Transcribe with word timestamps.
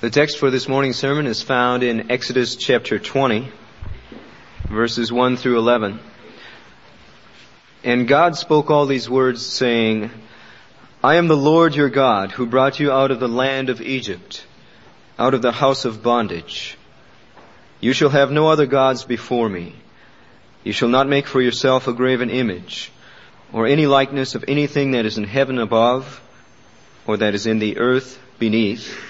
The 0.00 0.08
text 0.08 0.38
for 0.38 0.50
this 0.50 0.66
morning's 0.66 0.96
sermon 0.96 1.26
is 1.26 1.42
found 1.42 1.82
in 1.82 2.10
Exodus 2.10 2.56
chapter 2.56 2.98
20, 2.98 3.52
verses 4.66 5.12
1 5.12 5.36
through 5.36 5.58
11. 5.58 6.00
And 7.84 8.08
God 8.08 8.34
spoke 8.34 8.70
all 8.70 8.86
these 8.86 9.10
words 9.10 9.44
saying, 9.44 10.10
I 11.04 11.16
am 11.16 11.28
the 11.28 11.36
Lord 11.36 11.74
your 11.74 11.90
God 11.90 12.30
who 12.32 12.46
brought 12.46 12.80
you 12.80 12.90
out 12.90 13.10
of 13.10 13.20
the 13.20 13.28
land 13.28 13.68
of 13.68 13.82
Egypt, 13.82 14.42
out 15.18 15.34
of 15.34 15.42
the 15.42 15.52
house 15.52 15.84
of 15.84 16.02
bondage. 16.02 16.78
You 17.80 17.92
shall 17.92 18.08
have 18.08 18.32
no 18.32 18.48
other 18.48 18.64
gods 18.64 19.04
before 19.04 19.50
me. 19.50 19.74
You 20.64 20.72
shall 20.72 20.88
not 20.88 21.10
make 21.10 21.26
for 21.26 21.42
yourself 21.42 21.88
a 21.88 21.92
graven 21.92 22.30
image, 22.30 22.90
or 23.52 23.66
any 23.66 23.84
likeness 23.84 24.34
of 24.34 24.46
anything 24.48 24.92
that 24.92 25.04
is 25.04 25.18
in 25.18 25.24
heaven 25.24 25.58
above, 25.58 26.22
or 27.06 27.18
that 27.18 27.34
is 27.34 27.46
in 27.46 27.58
the 27.58 27.76
earth 27.76 28.18
beneath, 28.38 29.09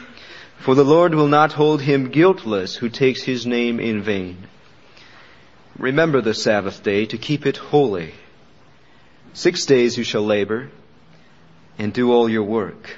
for 0.61 0.75
the 0.75 0.85
Lord 0.85 1.15
will 1.15 1.27
not 1.27 1.53
hold 1.53 1.81
him 1.81 2.09
guiltless 2.09 2.75
who 2.75 2.87
takes 2.87 3.23
his 3.23 3.47
name 3.47 3.79
in 3.79 4.03
vain. 4.03 4.47
Remember 5.79 6.21
the 6.21 6.35
Sabbath 6.35 6.83
day 6.83 7.07
to 7.07 7.17
keep 7.17 7.47
it 7.47 7.57
holy. 7.57 8.13
Six 9.33 9.65
days 9.65 9.97
you 9.97 10.03
shall 10.03 10.23
labor 10.23 10.69
and 11.79 11.91
do 11.91 12.11
all 12.11 12.29
your 12.29 12.43
work. 12.43 12.95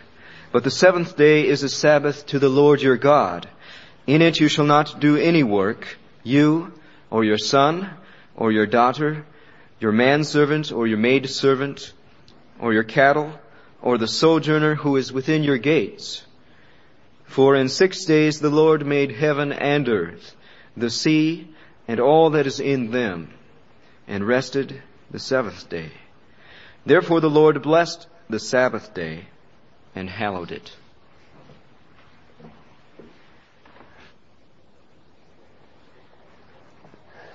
But 0.52 0.66
the 0.66 0.72
seventh 0.72 1.16
day 1.16 1.47
is 1.47 1.64
a 1.64 1.70
Sabbath 1.70 2.25
to 2.28 2.39
the 2.39 2.50
Lord 2.50 2.81
your 2.81 2.97
God. 2.97 3.47
In 4.05 4.22
it 4.22 4.42
you 4.42 4.50
shall 4.50 4.66
not 4.66 5.00
do 5.00 5.16
any 5.16 5.44
work, 5.44 5.98
you 6.22 6.73
or 7.09 7.23
your 7.23 7.38
son 7.38 7.89
or 8.36 8.52
your 8.52 8.67
daughter, 8.67 9.25
your 9.80 9.94
manservant 9.94 10.73
or 10.73 10.86
your 10.86 10.98
maidservant, 10.98 11.94
or 12.59 12.73
your 12.73 12.83
cattle, 12.83 13.31
or 13.81 13.98
the 13.98 14.08
sojourner 14.08 14.75
who 14.75 14.98
is 14.98 15.14
within 15.14 15.44
your 15.44 15.58
gates 15.58 16.23
for 17.26 17.56
in 17.56 17.70
six 17.70 18.06
days 18.06 18.40
the 18.40 18.50
Lord 18.50 18.86
made 18.86 19.12
heaven 19.12 19.52
and 19.52 19.88
earth, 19.90 20.36
the 20.78 20.90
sea, 20.90 21.48
and 21.88 22.00
all 22.00 22.32
that 22.32 22.48
is 22.48 22.60
in 22.60 22.92
them, 22.92 23.34
and 24.08 24.28
rested 24.28 24.82
the 25.12 25.20
seventh 25.20 25.70
day. 25.70 25.92
Therefore 26.86 27.22
the 27.22 27.30
Lord 27.30 27.62
blessed 27.62 28.08
the 28.30 28.40
Sabbath 28.40 28.94
day 28.94 29.28
and 29.96 30.10
hallowed 30.10 30.52
it. 30.52 30.76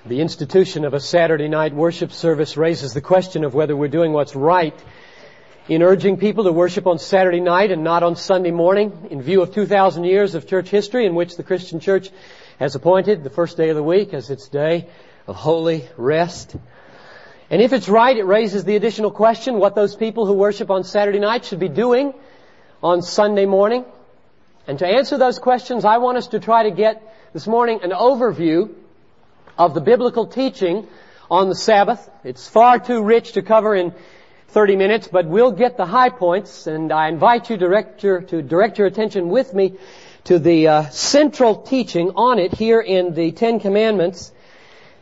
The 0.07 0.21
institution 0.21 0.87
of 0.87 0.95
a 0.95 1.01
Saturday 1.01 1.49
night 1.49 1.75
worship 1.75 2.13
service 2.13 2.57
raises 2.57 2.95
the 2.95 3.01
question 3.03 3.45
of 3.45 3.53
whether 3.53 3.77
we're 3.77 3.89
doing 3.89 4.13
what's 4.13 4.35
right 4.35 4.75
in 5.69 5.83
urging 5.83 6.17
people 6.17 6.45
to 6.45 6.53
worship 6.53 6.87
on 6.87 6.99
Saturday 6.99 7.41
night 7.41 7.71
and 7.71 7.85
not 7.85 8.03
on 8.03 8.17
Sunday 8.17 8.51
morning 8.51 9.09
in 9.11 9.21
view 9.21 9.43
of 9.43 9.53
2,000 9.53 10.05
years 10.05 10.35
of 10.35 10.47
church 10.47 10.71
history 10.71 11.05
in 11.05 11.15
which 11.15 11.37
the 11.37 11.43
Christian 11.43 11.79
church 11.79 12.09
has 12.59 12.75
appointed 12.75 13.23
the 13.23 13.29
first 13.31 13.59
day 13.59 13.69
of 13.69 13.77
the 13.77 13.83
week 13.83 14.15
as 14.15 14.31
its 14.31 14.49
day 14.49 14.89
of 15.27 15.37
holy 15.37 15.87
rest. 15.99 16.57
And 17.51 17.61
if 17.61 17.75
it's 17.75 17.89
right, 17.89 18.17
it 18.17 18.25
raises 18.25 18.65
the 18.65 18.77
additional 18.77 19.11
question 19.11 19.59
what 19.59 19.75
those 19.75 19.95
people 19.95 20.25
who 20.25 20.33
worship 20.33 20.71
on 20.71 20.85
Saturday 20.85 21.19
night 21.19 21.45
should 21.45 21.61
be 21.61 21.69
doing 21.69 22.15
on 22.83 23.03
Sunday 23.03 23.45
morning. 23.45 23.85
And 24.67 24.79
to 24.79 24.87
answer 24.87 25.19
those 25.19 25.39
questions, 25.39 25.85
I 25.85 25.99
want 25.99 26.17
us 26.17 26.29
to 26.29 26.41
try 26.41 26.63
to 26.63 26.71
get 26.71 27.03
this 27.35 27.47
morning 27.47 27.81
an 27.83 27.91
overview 27.91 28.75
of 29.59 29.75
the 29.75 29.83
biblical 29.83 30.29
teaching 30.29 30.87
on 31.31 31.51
the 31.51 31.55
Sabbath. 31.55 32.09
It's 32.25 32.49
far 32.49 32.79
too 32.79 33.03
rich 33.03 33.33
to 33.33 33.43
cover 33.43 33.75
in 33.75 33.93
30 34.49 34.77
minutes, 34.77 35.09
but 35.09 35.27
we'll 35.27 35.53
get 35.53 35.77
the 35.77 35.85
high 35.85 36.09
points, 36.09 36.67
and 36.67 36.91
I 36.91 37.09
invite 37.09 37.51
you 37.51 37.59
director, 37.59 38.23
to 38.23 38.41
direct 38.41 38.79
your 38.79 38.87
attention 38.87 39.29
with 39.29 39.53
me 39.53 39.75
to 40.25 40.39
the 40.39 40.69
uh, 40.69 40.89
central 40.89 41.57
teaching 41.57 42.13
on 42.17 42.39
it 42.39 42.55
here 42.55 42.81
in 42.81 43.13
the 43.13 43.33
Ten 43.33 43.61
Commandments, 43.61 44.33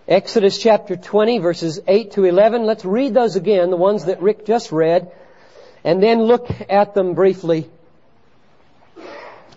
Exodus 0.09 0.59
chapter 0.59 0.97
20, 0.97 1.39
verses 1.39 1.81
8 1.87 2.11
to 2.13 2.25
11. 2.25 2.65
Let's 2.65 2.85
read 2.85 3.15
those 3.15 3.37
again, 3.37 3.71
the 3.71 3.77
ones 3.77 4.07
that 4.07 4.21
Rick 4.21 4.47
just 4.47 4.73
read, 4.73 5.13
and 5.85 6.03
then 6.03 6.25
look 6.25 6.49
at 6.69 6.95
them 6.95 7.15
briefly. 7.15 7.71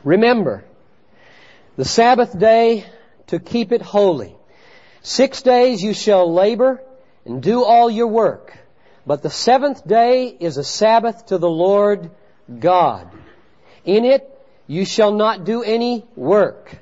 Remember, 0.03 0.63
the 1.77 1.85
Sabbath 1.85 2.37
day 2.37 2.85
to 3.27 3.39
keep 3.39 3.71
it 3.71 3.81
holy. 3.81 4.35
Six 5.01 5.41
days 5.41 5.81
you 5.81 5.95
shall 5.95 6.31
labor 6.31 6.79
and 7.25 7.41
do 7.41 7.63
all 7.63 7.89
your 7.89 8.07
work. 8.07 8.55
But 9.09 9.23
the 9.23 9.31
seventh 9.31 9.87
day 9.87 10.37
is 10.39 10.57
a 10.57 10.63
Sabbath 10.63 11.25
to 11.25 11.39
the 11.39 11.49
Lord 11.49 12.11
God. 12.59 13.09
In 13.83 14.05
it 14.05 14.29
you 14.67 14.85
shall 14.85 15.11
not 15.11 15.45
do 15.45 15.63
any 15.63 16.05
work. 16.15 16.77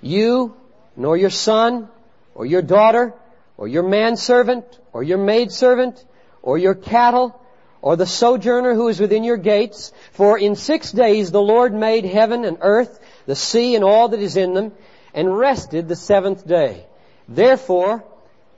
You, 0.00 0.54
nor 0.96 1.16
your 1.16 1.30
son, 1.30 1.88
or 2.36 2.46
your 2.46 2.62
daughter, 2.62 3.12
or 3.56 3.66
your 3.66 3.82
manservant, 3.82 4.78
or 4.92 5.02
your 5.02 5.18
maidservant, 5.18 6.04
or 6.42 6.58
your 6.58 6.76
cattle, 6.76 7.34
or 7.82 7.96
the 7.96 8.06
sojourner 8.06 8.74
who 8.74 8.86
is 8.86 9.00
within 9.00 9.24
your 9.24 9.36
gates. 9.36 9.92
For 10.12 10.38
in 10.38 10.54
six 10.54 10.92
days 10.92 11.32
the 11.32 11.42
Lord 11.42 11.74
made 11.74 12.04
heaven 12.04 12.44
and 12.44 12.58
earth, 12.60 13.00
the 13.26 13.34
sea 13.34 13.74
and 13.74 13.82
all 13.82 14.10
that 14.10 14.20
is 14.20 14.36
in 14.36 14.54
them, 14.54 14.70
and 15.12 15.36
rested 15.36 15.88
the 15.88 15.96
seventh 15.96 16.46
day. 16.46 16.86
Therefore, 17.28 18.04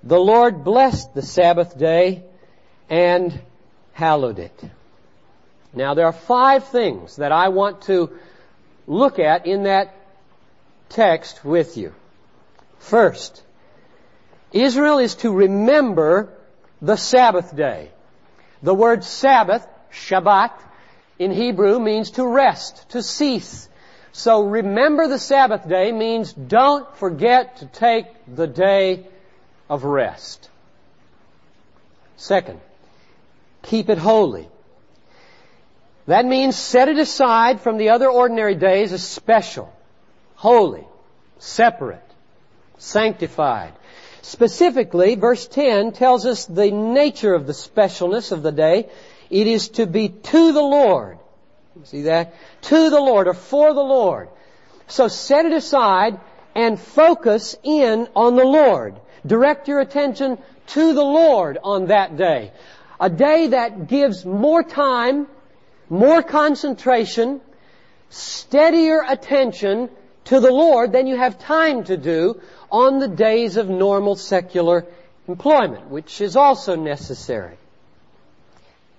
the 0.03 0.21
Lord 0.21 0.65
blessed 0.65 1.15
the 1.15 1.23
Sabbath 1.23 1.79
day 1.79 2.25
and 2.89 3.41
hallowed 3.93 4.39
it. 4.39 4.61
Now 5.73 5.95
there 5.95 6.07
are 6.07 6.13
five 6.13 6.69
things 6.69 7.17
that 7.17 7.33
I 7.33 7.49
want 7.49 7.83
to 7.83 8.11
look 8.87 9.19
at 9.19 9.47
in 9.47 9.65
that 9.65 9.95
text 10.89 11.45
with 11.45 11.77
you. 11.77 11.95
First, 12.79 13.43
Israel 14.53 14.99
is 14.99 15.17
to 15.17 15.31
remember 15.31 16.33
the 16.81 16.97
Sabbath 16.97 17.55
day. 17.55 17.91
The 18.63 18.75
word 18.75 19.05
Sabbath, 19.05 19.67
Shabbat, 19.93 20.53
in 21.19 21.33
Hebrew 21.33 21.79
means 21.79 22.13
to 22.13 22.27
rest, 22.27 22.89
to 22.91 23.03
cease. 23.03 23.69
So 24.13 24.45
remember 24.45 25.07
the 25.07 25.19
Sabbath 25.19 25.69
day 25.69 25.93
means 25.93 26.33
don't 26.33 26.97
forget 26.97 27.59
to 27.59 27.67
take 27.67 28.07
the 28.27 28.47
day 28.47 29.07
of 29.69 29.85
rest. 29.85 30.49
Second, 32.17 32.61
keep 33.63 33.89
it 33.89 33.99
holy. 33.99 34.49
That 36.07 36.25
means 36.25 36.57
set 36.57 36.89
it 36.89 36.99
aside 36.99 37.61
from 37.61 37.77
the 37.77 37.91
other 37.91 38.09
ordinary 38.09 38.55
days 38.55 38.93
as 38.93 39.07
special, 39.07 39.73
holy, 40.37 40.87
separate, 41.39 42.03
sanctified. 42.79 43.75
Specifically, 44.23 45.17
verse 45.17 45.47
10 45.47 45.93
tells 45.93 46.27
us 46.27 46.47
the 46.47 46.71
nature 46.71 47.35
of 47.35 47.47
the 47.47 47.53
specialness 47.53 48.33
of 48.33 48.43
the 48.43 48.53
day. 48.53 48.89
It 49.31 49.47
is 49.47 49.69
to 49.71 49.87
be 49.87 50.09
to 50.09 50.53
the 50.53 50.63
Lord. 50.63 51.19
See 51.85 52.03
that? 52.03 52.35
To 52.63 52.91
the 52.91 53.01
Lord 53.01 53.29
or 53.29 53.35
for 53.35 53.75
the 53.75 53.81
Lord. 53.81 54.29
So 54.87 55.09
set 55.09 55.45
it 55.45 55.53
aside 55.53 56.19
and 56.55 56.81
focus 56.81 57.57
in 57.63 58.09
on 58.17 58.37
the 58.37 58.45
Lord. 58.45 58.97
Direct 59.27 59.69
your 59.69 59.81
attention 59.81 60.39
to 60.69 60.95
the 60.95 61.05
Lord 61.05 61.59
on 61.63 61.87
that 61.87 62.17
day. 62.17 62.53
A 63.01 63.09
day 63.09 63.49
that 63.49 63.87
gives 63.87 64.25
more 64.25 64.63
time, 64.63 65.29
more 65.89 66.23
concentration, 66.23 67.41
steadier 68.11 69.05
attention 69.07 69.89
to 70.25 70.41
the 70.41 70.51
Lord 70.51 70.93
than 70.93 71.07
you 71.07 71.17
have 71.17 71.39
time 71.39 71.85
to 71.85 71.97
do 71.97 72.41
on 72.71 72.99
the 72.99 73.09
days 73.09 73.57
of 73.57 73.69
normal 73.69 74.17
secular 74.17 74.85
employment, 75.27 75.89
which 75.89 76.21
is 76.21 76.37
also 76.37 76.75
necessary. 76.75 77.57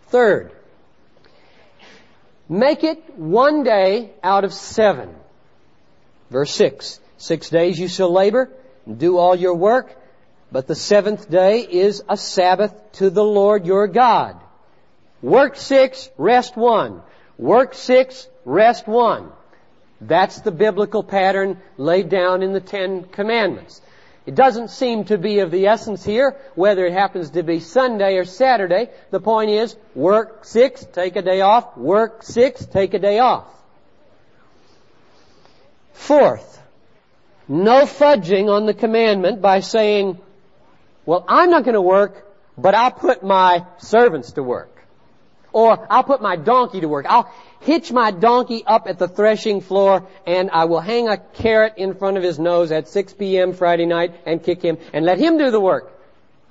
Third, 0.08 0.52
make 2.48 2.84
it 2.84 3.18
one 3.18 3.64
day 3.64 4.12
out 4.24 4.44
of 4.44 4.54
seven. 4.54 5.14
Verse 6.30 6.52
six. 6.52 7.00
Six 7.18 7.50
days 7.50 7.78
you 7.78 7.88
shall 7.90 8.12
labor 8.12 8.50
and 8.86 8.98
do 8.98 9.18
all 9.18 9.36
your 9.36 9.56
work, 9.56 9.96
but 10.52 10.68
the 10.68 10.76
seventh 10.76 11.30
day 11.30 11.62
is 11.62 12.04
a 12.10 12.18
Sabbath 12.18 12.74
to 12.94 13.10
the 13.10 13.24
Lord 13.24 13.66
your 13.66 13.88
God. 13.88 14.40
Work 15.22 15.56
six, 15.56 16.10
rest 16.18 16.56
one. 16.56 17.02
Work 17.38 17.74
six, 17.74 18.28
rest 18.46 18.88
one. 18.88 19.32
That's 20.02 20.42
the 20.42 20.52
biblical 20.52 21.04
pattern 21.04 21.60
laid 21.78 22.10
down 22.10 22.42
in 22.42 22.54
the 22.54 22.62
Ten 22.62 23.04
Commandments. 23.04 23.82
It 24.26 24.36
doesn't 24.36 24.70
seem 24.70 25.06
to 25.06 25.18
be 25.18 25.40
of 25.40 25.52
the 25.52 25.68
essence 25.68 26.04
here, 26.04 26.36
whether 26.56 26.86
it 26.86 26.94
happens 26.94 27.32
to 27.32 27.44
be 27.44 27.60
Sunday 27.60 28.16
or 28.16 28.26
Saturday. 28.26 28.90
The 29.12 29.20
point 29.20 29.50
is, 29.50 29.76
work 29.96 30.46
six, 30.46 30.86
take 30.94 31.16
a 31.16 31.22
day 31.22 31.42
off, 31.42 31.76
work 31.76 32.24
six, 32.24 32.66
take 32.66 32.94
a 32.94 33.00
day 33.00 33.20
off. 33.20 33.48
Fourth, 35.94 36.62
no 37.48 37.86
fudging 37.86 38.50
on 38.50 38.66
the 38.66 38.74
commandment 38.74 39.42
by 39.42 39.60
saying, 39.60 40.20
well, 41.06 41.26
I'm 41.28 41.50
not 41.50 41.64
going 41.64 41.74
to 41.74 41.82
work, 41.82 42.26
but 42.58 42.76
I'll 42.76 42.92
put 42.92 43.24
my 43.24 43.66
servants 43.78 44.34
to 44.34 44.44
work. 44.44 44.76
Or 45.52 45.88
I'll 45.90 46.04
put 46.04 46.22
my 46.22 46.36
donkey 46.36 46.82
to 46.82 46.88
work. 46.88 47.08
I'll 47.10 47.32
hitch 47.62 47.92
my 47.92 48.12
donkey 48.12 48.64
up 48.66 48.88
at 48.88 49.00
the 49.00 49.08
threshing 49.08 49.62
floor 49.62 50.08
and 50.28 50.52
I 50.52 50.66
will 50.66 50.80
hang 50.80 51.08
a 51.08 51.18
carrot 51.18 51.74
in 51.78 51.96
front 51.96 52.18
of 52.18 52.24
his 52.24 52.38
nose 52.38 52.72
at 52.72 52.88
6 52.88 53.14
p.m. 53.14 53.54
Friday 53.54 53.86
night 53.86 54.14
and 54.26 54.44
kick 54.44 54.62
him 54.62 54.78
and 54.94 55.06
let 55.06 55.18
him 55.18 55.38
do 55.38 55.50
the 55.50 55.60
work. 55.60 55.92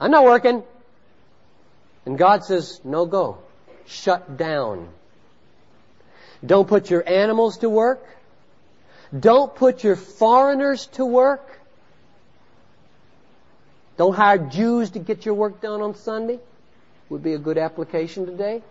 I'm 0.01 0.11
not 0.11 0.25
working. 0.25 0.65
And 2.07 2.19
God 2.19 2.45
says, 2.45 2.81
no 2.85 3.07
go. 3.07 3.39
Shut 3.87 4.37
down. 4.37 4.89
Don't 6.45 6.67
put 6.67 6.91
your 6.91 7.09
animals 7.09 7.59
to 7.59 7.69
work. 7.69 8.05
Don't 9.19 9.55
put 9.55 9.85
your 9.85 9.97
foreigners 9.97 10.87
to 10.89 11.05
work. 11.05 11.58
Don't 13.99 14.15
hire 14.15 14.39
Jews 14.39 14.91
to 14.91 15.01
get 15.01 15.27
your 15.27 15.35
work 15.35 15.61
done 15.61 15.83
on 15.83 15.97
Sunday. 15.97 16.39
Would 17.11 17.23
be 17.23 17.35
a 17.35 17.39
good 17.39 17.59
application 17.59 18.27
today. 18.27 18.63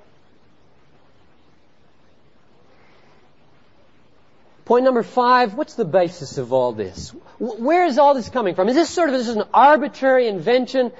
Point 4.63 4.85
number 4.85 5.03
five, 5.03 5.53
what's 5.53 5.75
the 5.75 5.85
basis 5.85 6.37
of 6.37 6.53
all 6.53 6.71
this? 6.71 7.09
Where 7.39 7.85
is 7.85 7.97
all 7.97 8.13
this 8.13 8.29
coming 8.29 8.55
from? 8.55 8.69
Is 8.69 8.75
this 8.75 8.89
sort 8.89 9.09
of 9.09 9.15
this 9.15 9.27
is 9.27 9.35
an 9.35 9.45
arbitrary 9.53 10.27
invention 10.27 10.91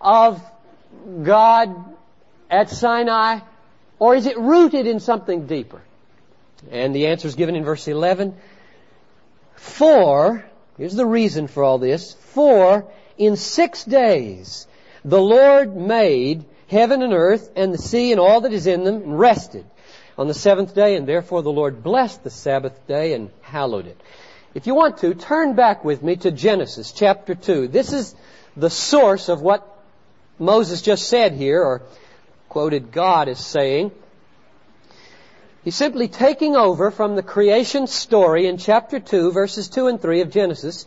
of 0.00 0.42
God 1.22 1.74
at 2.50 2.70
Sinai? 2.70 3.40
Or 3.98 4.14
is 4.14 4.26
it 4.26 4.36
rooted 4.36 4.86
in 4.86 5.00
something 5.00 5.46
deeper? 5.46 5.80
And 6.70 6.94
the 6.94 7.06
answer 7.06 7.28
is 7.28 7.36
given 7.36 7.54
in 7.54 7.64
verse 7.64 7.86
11. 7.86 8.34
For, 9.54 10.44
here's 10.76 10.94
the 10.94 11.06
reason 11.06 11.46
for 11.46 11.62
all 11.62 11.78
this, 11.78 12.14
for 12.14 12.86
in 13.18 13.36
six 13.36 13.84
days 13.84 14.66
the 15.04 15.20
Lord 15.20 15.76
made 15.76 16.44
heaven 16.68 17.02
and 17.02 17.12
earth 17.12 17.50
and 17.56 17.72
the 17.72 17.78
sea 17.78 18.12
and 18.12 18.20
all 18.20 18.40
that 18.42 18.52
is 18.52 18.66
in 18.66 18.84
them 18.84 18.96
and 18.96 19.18
rested 19.18 19.64
on 20.18 20.28
the 20.28 20.34
seventh 20.34 20.74
day, 20.74 20.96
and 20.96 21.06
therefore 21.06 21.42
the 21.42 21.52
Lord 21.52 21.82
blessed 21.82 22.24
the 22.24 22.30
Sabbath 22.30 22.86
day 22.86 23.12
and 23.12 23.30
hallowed 23.42 23.86
it. 23.86 24.00
If 24.54 24.66
you 24.66 24.74
want 24.74 24.98
to, 24.98 25.14
turn 25.14 25.54
back 25.54 25.84
with 25.84 26.02
me 26.02 26.16
to 26.16 26.30
Genesis 26.30 26.92
chapter 26.92 27.34
2. 27.34 27.68
This 27.68 27.92
is 27.92 28.14
the 28.56 28.70
source 28.70 29.28
of 29.28 29.42
what 29.42 29.78
Moses 30.38 30.80
just 30.80 31.08
said 31.08 31.32
here, 31.32 31.62
or 31.62 31.82
quoted 32.48 32.92
God 32.92 33.28
as 33.28 33.44
saying. 33.44 33.92
He's 35.62 35.76
simply 35.76 36.08
taking 36.08 36.56
over 36.56 36.90
from 36.90 37.16
the 37.16 37.22
creation 37.22 37.86
story 37.86 38.46
in 38.46 38.56
chapter 38.56 38.98
2, 38.98 39.32
verses 39.32 39.68
2 39.68 39.88
and 39.88 40.00
3 40.00 40.22
of 40.22 40.30
Genesis, 40.30 40.86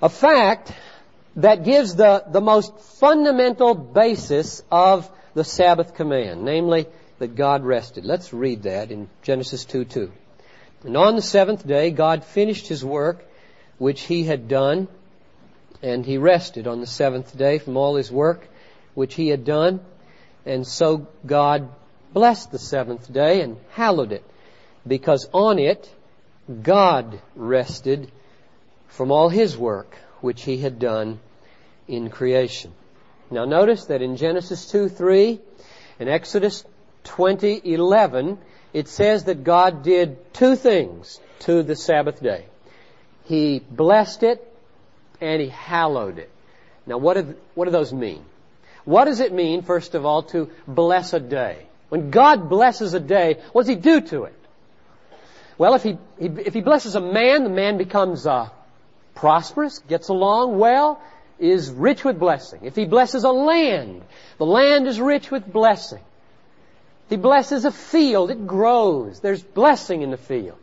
a 0.00 0.08
fact 0.08 0.72
that 1.36 1.64
gives 1.64 1.94
the, 1.94 2.24
the 2.30 2.40
most 2.40 2.78
fundamental 2.98 3.74
basis 3.74 4.62
of 4.70 5.10
the 5.34 5.44
Sabbath 5.44 5.94
command, 5.94 6.44
namely 6.44 6.86
that 7.18 7.34
God 7.34 7.64
rested. 7.64 8.04
Let's 8.04 8.32
read 8.32 8.64
that 8.64 8.90
in 8.90 9.08
Genesis 9.22 9.64
2 9.64 9.84
2. 9.84 10.12
And 10.84 10.96
on 10.96 11.16
the 11.16 11.22
seventh 11.22 11.66
day, 11.66 11.90
God 11.90 12.24
finished 12.24 12.68
his 12.68 12.84
work 12.84 13.24
which 13.78 14.02
he 14.02 14.24
had 14.24 14.48
done, 14.48 14.88
and 15.82 16.04
he 16.04 16.16
rested 16.16 16.66
on 16.66 16.80
the 16.80 16.86
seventh 16.86 17.36
day 17.36 17.58
from 17.58 17.76
all 17.76 17.96
his 17.96 18.10
work 18.10 18.48
which 18.94 19.14
he 19.14 19.28
had 19.28 19.44
done. 19.44 19.80
And 20.46 20.66
so 20.66 21.08
God 21.26 21.68
blessed 22.12 22.50
the 22.50 22.58
seventh 22.58 23.12
day 23.12 23.42
and 23.42 23.58
hallowed 23.72 24.12
it, 24.12 24.24
because 24.86 25.28
on 25.32 25.58
it 25.58 25.90
God 26.62 27.20
rested 27.34 28.10
from 28.88 29.10
all 29.10 29.28
his 29.28 29.56
work 29.56 29.96
which 30.20 30.42
he 30.42 30.58
had 30.58 30.78
done 30.78 31.20
in 31.88 32.10
creation. 32.10 32.72
Now 33.30 33.44
notice 33.44 33.86
that 33.86 34.02
in 34.02 34.16
Genesis 34.16 34.70
2 34.70 34.88
3 34.88 35.40
and 35.98 36.08
Exodus 36.08 36.64
2011, 37.04 38.38
it 38.72 38.88
says 38.88 39.24
that 39.24 39.44
God 39.44 39.82
did 39.82 40.34
two 40.34 40.56
things 40.56 41.20
to 41.40 41.62
the 41.62 41.76
Sabbath 41.76 42.22
day. 42.22 42.46
He 43.24 43.58
blessed 43.58 44.22
it 44.22 44.54
and 45.20 45.40
He 45.40 45.48
hallowed 45.48 46.18
it. 46.18 46.30
Now 46.86 46.98
what 46.98 47.14
do, 47.14 47.36
what 47.54 47.64
do 47.64 47.70
those 47.70 47.92
mean? 47.92 48.24
What 48.84 49.06
does 49.06 49.20
it 49.20 49.32
mean, 49.32 49.62
first 49.62 49.94
of 49.94 50.06
all, 50.06 50.22
to 50.24 50.50
bless 50.66 51.12
a 51.12 51.20
day? 51.20 51.66
When 51.88 52.10
God 52.10 52.48
blesses 52.48 52.94
a 52.94 53.00
day, 53.00 53.40
what 53.52 53.62
does 53.62 53.68
He 53.68 53.74
do 53.74 54.00
to 54.00 54.24
it? 54.24 54.34
Well, 55.58 55.74
if 55.74 55.82
He, 55.82 55.98
if 56.18 56.54
He 56.54 56.60
blesses 56.60 56.94
a 56.94 57.00
man, 57.00 57.42
the 57.42 57.50
man 57.50 57.78
becomes 57.78 58.26
uh, 58.26 58.50
prosperous, 59.16 59.80
gets 59.80 60.08
along 60.08 60.58
well, 60.58 61.00
is 61.38 61.70
rich 61.70 62.04
with 62.04 62.18
blessing. 62.18 62.60
If 62.62 62.76
He 62.76 62.84
blesses 62.84 63.24
a 63.24 63.32
land, 63.32 64.02
the 64.38 64.46
land 64.46 64.86
is 64.86 65.00
rich 65.00 65.30
with 65.30 65.50
blessing. 65.52 66.02
He 67.08 67.16
blesses 67.16 67.64
a 67.64 67.72
field, 67.72 68.30
it 68.30 68.46
grows. 68.46 69.20
There's 69.20 69.42
blessing 69.42 70.02
in 70.02 70.10
the 70.10 70.16
field. 70.16 70.58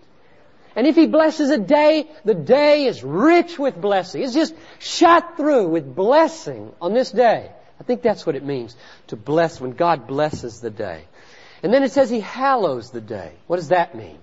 And 0.76 0.88
if 0.88 0.96
He 0.96 1.08
blesses 1.08 1.50
a 1.50 1.58
day, 1.58 2.08
the 2.26 2.34
day 2.34 2.86
is 2.86 3.04
rich 3.04 3.60
with 3.60 3.80
blessing. 3.80 4.24
It's 4.24 4.34
just 4.34 4.56
shot 4.80 5.38
through 5.38 5.68
with 5.68 5.96
blessing 5.96 6.72
on 6.82 6.94
this 6.94 7.12
day. 7.12 7.52
I 7.80 7.84
think 7.84 8.02
that's 8.02 8.26
what 8.26 8.36
it 8.36 8.44
means 8.44 8.76
to 9.08 9.16
bless 9.16 9.60
when 9.60 9.72
God 9.72 10.08
blesses 10.08 10.62
the 10.62 10.70
day. 10.70 11.04
And 11.62 11.74
then 11.74 11.84
it 11.84 11.92
says 11.92 12.10
He 12.10 12.20
hallows 12.20 12.92
the 12.92 13.02
day. 13.02 13.34
What 13.48 13.58
does 13.58 13.70
that 13.70 13.96
mean? 13.96 14.18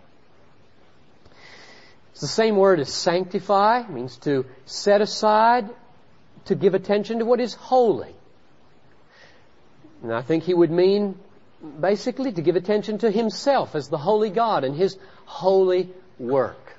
It's 2.21 2.29
the 2.29 2.35
same 2.43 2.57
word 2.57 2.81
as 2.81 2.93
sanctify. 2.93 3.85
Means 3.89 4.19
to 4.19 4.45
set 4.67 5.01
aside, 5.01 5.71
to 6.45 6.55
give 6.55 6.75
attention 6.75 7.21
to 7.21 7.25
what 7.25 7.41
is 7.41 7.55
holy. 7.55 8.15
And 10.03 10.13
I 10.13 10.21
think 10.21 10.45
He 10.45 10.53
would 10.53 10.71
mean 10.71 11.19
basically 11.81 12.31
to 12.31 12.43
give 12.43 12.57
attention 12.57 12.99
to 12.99 13.11
himself 13.11 13.75
as 13.75 13.89
the 13.89 13.97
holy 13.97 14.29
God 14.29 14.65
and 14.65 14.77
his 14.77 14.99
holy 15.25 15.89
work. 16.19 16.77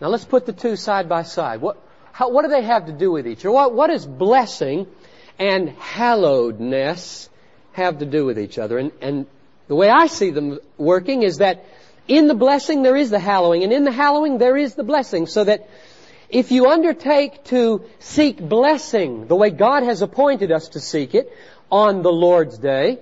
Now 0.00 0.08
let's 0.08 0.24
put 0.24 0.46
the 0.46 0.52
two 0.52 0.74
side 0.74 1.08
by 1.08 1.22
side. 1.22 1.60
What, 1.60 1.78
how, 2.10 2.30
what 2.30 2.42
do 2.42 2.48
they 2.48 2.62
have 2.62 2.86
to 2.86 2.92
do 2.92 3.12
with 3.12 3.28
each 3.28 3.44
other? 3.44 3.52
What, 3.52 3.72
what 3.72 3.86
does 3.86 4.04
blessing 4.04 4.88
and 5.38 5.68
hallowedness 5.68 7.28
have 7.74 8.00
to 8.00 8.04
do 8.04 8.24
with 8.24 8.40
each 8.40 8.58
other? 8.58 8.78
And, 8.78 8.90
and 9.00 9.26
the 9.68 9.76
way 9.76 9.90
I 9.90 10.08
see 10.08 10.30
them 10.30 10.58
working 10.76 11.22
is 11.22 11.36
that 11.36 11.64
in 12.06 12.28
the 12.28 12.34
blessing 12.34 12.82
there 12.82 12.96
is 12.96 13.10
the 13.10 13.18
hallowing, 13.18 13.62
and 13.62 13.72
in 13.72 13.84
the 13.84 13.92
hallowing 13.92 14.38
there 14.38 14.56
is 14.56 14.74
the 14.74 14.84
blessing, 14.84 15.26
so 15.26 15.44
that 15.44 15.68
if 16.28 16.50
you 16.50 16.68
undertake 16.68 17.44
to 17.44 17.84
seek 17.98 18.40
blessing 18.40 19.26
the 19.26 19.36
way 19.36 19.50
God 19.50 19.82
has 19.82 20.02
appointed 20.02 20.50
us 20.50 20.70
to 20.70 20.80
seek 20.80 21.14
it 21.14 21.32
on 21.70 22.02
the 22.02 22.12
Lord's 22.12 22.58
day, 22.58 22.98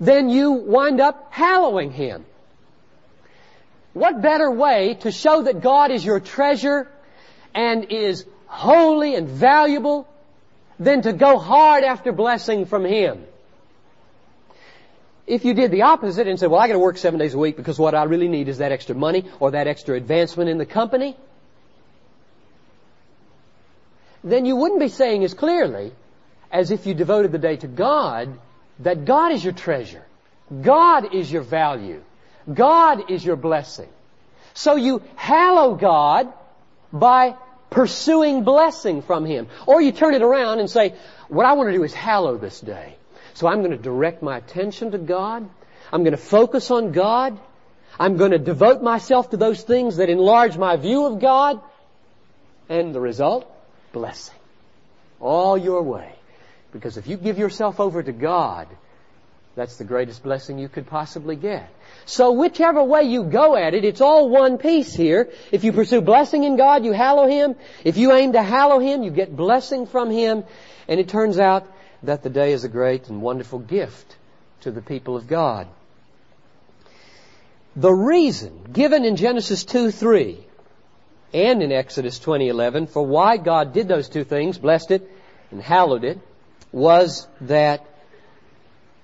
then 0.00 0.28
you 0.28 0.52
wind 0.52 1.00
up 1.00 1.28
hallowing 1.30 1.90
Him. 1.90 2.24
What 3.92 4.22
better 4.22 4.50
way 4.50 4.94
to 5.00 5.12
show 5.12 5.42
that 5.42 5.60
God 5.60 5.90
is 5.92 6.04
your 6.04 6.20
treasure 6.20 6.90
and 7.54 7.92
is 7.92 8.26
holy 8.46 9.14
and 9.14 9.28
valuable 9.28 10.08
than 10.80 11.02
to 11.02 11.12
go 11.12 11.38
hard 11.38 11.84
after 11.84 12.12
blessing 12.12 12.66
from 12.66 12.84
Him? 12.84 13.24
If 15.26 15.44
you 15.44 15.54
did 15.54 15.70
the 15.70 15.82
opposite 15.82 16.28
and 16.28 16.38
said, 16.38 16.50
well, 16.50 16.60
I 16.60 16.66
gotta 16.66 16.78
work 16.78 16.98
seven 16.98 17.18
days 17.18 17.34
a 17.34 17.38
week 17.38 17.56
because 17.56 17.78
what 17.78 17.94
I 17.94 18.04
really 18.04 18.28
need 18.28 18.48
is 18.48 18.58
that 18.58 18.72
extra 18.72 18.94
money 18.94 19.24
or 19.40 19.52
that 19.52 19.66
extra 19.66 19.96
advancement 19.96 20.50
in 20.50 20.58
the 20.58 20.66
company, 20.66 21.16
then 24.22 24.44
you 24.44 24.56
wouldn't 24.56 24.80
be 24.80 24.88
saying 24.88 25.24
as 25.24 25.34
clearly 25.34 25.92
as 26.50 26.70
if 26.70 26.86
you 26.86 26.94
devoted 26.94 27.32
the 27.32 27.38
day 27.38 27.56
to 27.56 27.66
God 27.66 28.38
that 28.80 29.04
God 29.04 29.32
is 29.32 29.42
your 29.42 29.52
treasure. 29.52 30.04
God 30.62 31.14
is 31.14 31.30
your 31.30 31.42
value. 31.42 32.02
God 32.52 33.10
is 33.10 33.24
your 33.24 33.36
blessing. 33.36 33.88
So 34.52 34.76
you 34.76 35.02
hallow 35.16 35.74
God 35.74 36.32
by 36.92 37.36
pursuing 37.70 38.44
blessing 38.44 39.02
from 39.02 39.24
Him. 39.24 39.48
Or 39.66 39.80
you 39.80 39.92
turn 39.92 40.14
it 40.14 40.22
around 40.22 40.60
and 40.60 40.70
say, 40.70 40.94
what 41.28 41.46
I 41.46 41.54
want 41.54 41.68
to 41.68 41.72
do 41.72 41.82
is 41.82 41.92
hallow 41.94 42.36
this 42.36 42.60
day. 42.60 42.96
So 43.34 43.46
I'm 43.46 43.58
going 43.58 43.72
to 43.72 43.76
direct 43.76 44.22
my 44.22 44.38
attention 44.38 44.92
to 44.92 44.98
God. 44.98 45.48
I'm 45.92 46.02
going 46.02 46.12
to 46.12 46.16
focus 46.16 46.70
on 46.70 46.92
God. 46.92 47.38
I'm 47.98 48.16
going 48.16 48.30
to 48.30 48.38
devote 48.38 48.82
myself 48.82 49.30
to 49.30 49.36
those 49.36 49.62
things 49.62 49.96
that 49.96 50.08
enlarge 50.08 50.56
my 50.56 50.76
view 50.76 51.06
of 51.06 51.20
God. 51.20 51.60
And 52.68 52.94
the 52.94 53.00
result? 53.00 53.50
Blessing. 53.92 54.34
All 55.20 55.58
your 55.58 55.82
way. 55.82 56.12
Because 56.72 56.96
if 56.96 57.06
you 57.06 57.16
give 57.16 57.38
yourself 57.38 57.78
over 57.78 58.02
to 58.02 58.12
God, 58.12 58.68
That's 59.56 59.76
the 59.76 59.84
greatest 59.84 60.22
blessing 60.22 60.58
you 60.58 60.68
could 60.68 60.86
possibly 60.86 61.36
get. 61.36 61.68
So 62.06 62.32
whichever 62.32 62.82
way 62.82 63.04
you 63.04 63.22
go 63.22 63.56
at 63.56 63.74
it, 63.74 63.84
it's 63.84 64.00
all 64.00 64.28
one 64.28 64.58
piece 64.58 64.92
here. 64.92 65.30
If 65.52 65.62
you 65.62 65.72
pursue 65.72 66.00
blessing 66.00 66.42
in 66.42 66.56
God, 66.56 66.84
you 66.84 66.92
hallow 66.92 67.28
Him. 67.28 67.54
If 67.84 67.96
you 67.96 68.12
aim 68.12 68.32
to 68.32 68.42
hallow 68.42 68.80
Him, 68.80 69.04
you 69.04 69.10
get 69.10 69.34
blessing 69.34 69.86
from 69.86 70.10
Him. 70.10 70.42
And 70.88 70.98
it 70.98 71.08
turns 71.08 71.38
out 71.38 71.68
that 72.06 72.22
the 72.22 72.30
day 72.30 72.52
is 72.52 72.64
a 72.64 72.68
great 72.68 73.08
and 73.08 73.22
wonderful 73.22 73.58
gift 73.58 74.16
to 74.60 74.70
the 74.70 74.82
people 74.82 75.16
of 75.16 75.26
God. 75.26 75.66
The 77.76 77.92
reason 77.92 78.68
given 78.72 79.04
in 79.04 79.16
Genesis 79.16 79.64
2 79.64 79.90
3 79.90 80.38
and 81.32 81.62
in 81.62 81.72
Exodus 81.72 82.18
20:11 82.20 82.88
for 82.88 83.04
why 83.04 83.36
God 83.36 83.72
did 83.72 83.88
those 83.88 84.08
two 84.08 84.24
things, 84.24 84.58
blessed 84.58 84.92
it 84.92 85.10
and 85.50 85.60
hallowed 85.60 86.04
it, 86.04 86.18
was 86.72 87.26
that 87.42 87.84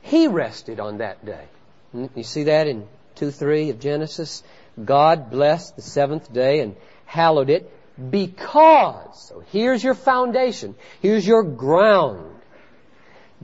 He 0.02 0.28
rested 0.28 0.78
on 0.78 0.99
that 0.99 1.25
day. 1.25 1.45
Hmm, 1.92 2.07
you 2.14 2.23
see 2.23 2.45
that 2.45 2.69
in 2.69 2.87
2 3.16 3.30
3 3.30 3.71
of 3.71 3.80
Genesis? 3.80 4.42
God 4.83 5.30
blessed 5.30 5.76
the 5.76 5.83
seventh 5.83 6.33
day 6.33 6.61
and 6.61 6.76
hallowed 7.07 7.50
it 7.50 7.71
because, 8.11 9.28
so 9.28 9.42
here's 9.50 9.83
your 9.83 9.95
foundation, 9.95 10.75
here's 11.02 11.26
your 11.26 11.42
ground. 11.42 12.39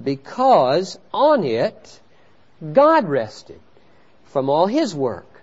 Because 0.02 0.98
on 1.12 1.44
it, 1.44 2.00
God 2.72 3.08
rested 3.08 3.60
from 4.26 4.50
all 4.50 4.66
His 4.66 4.94
work, 4.94 5.42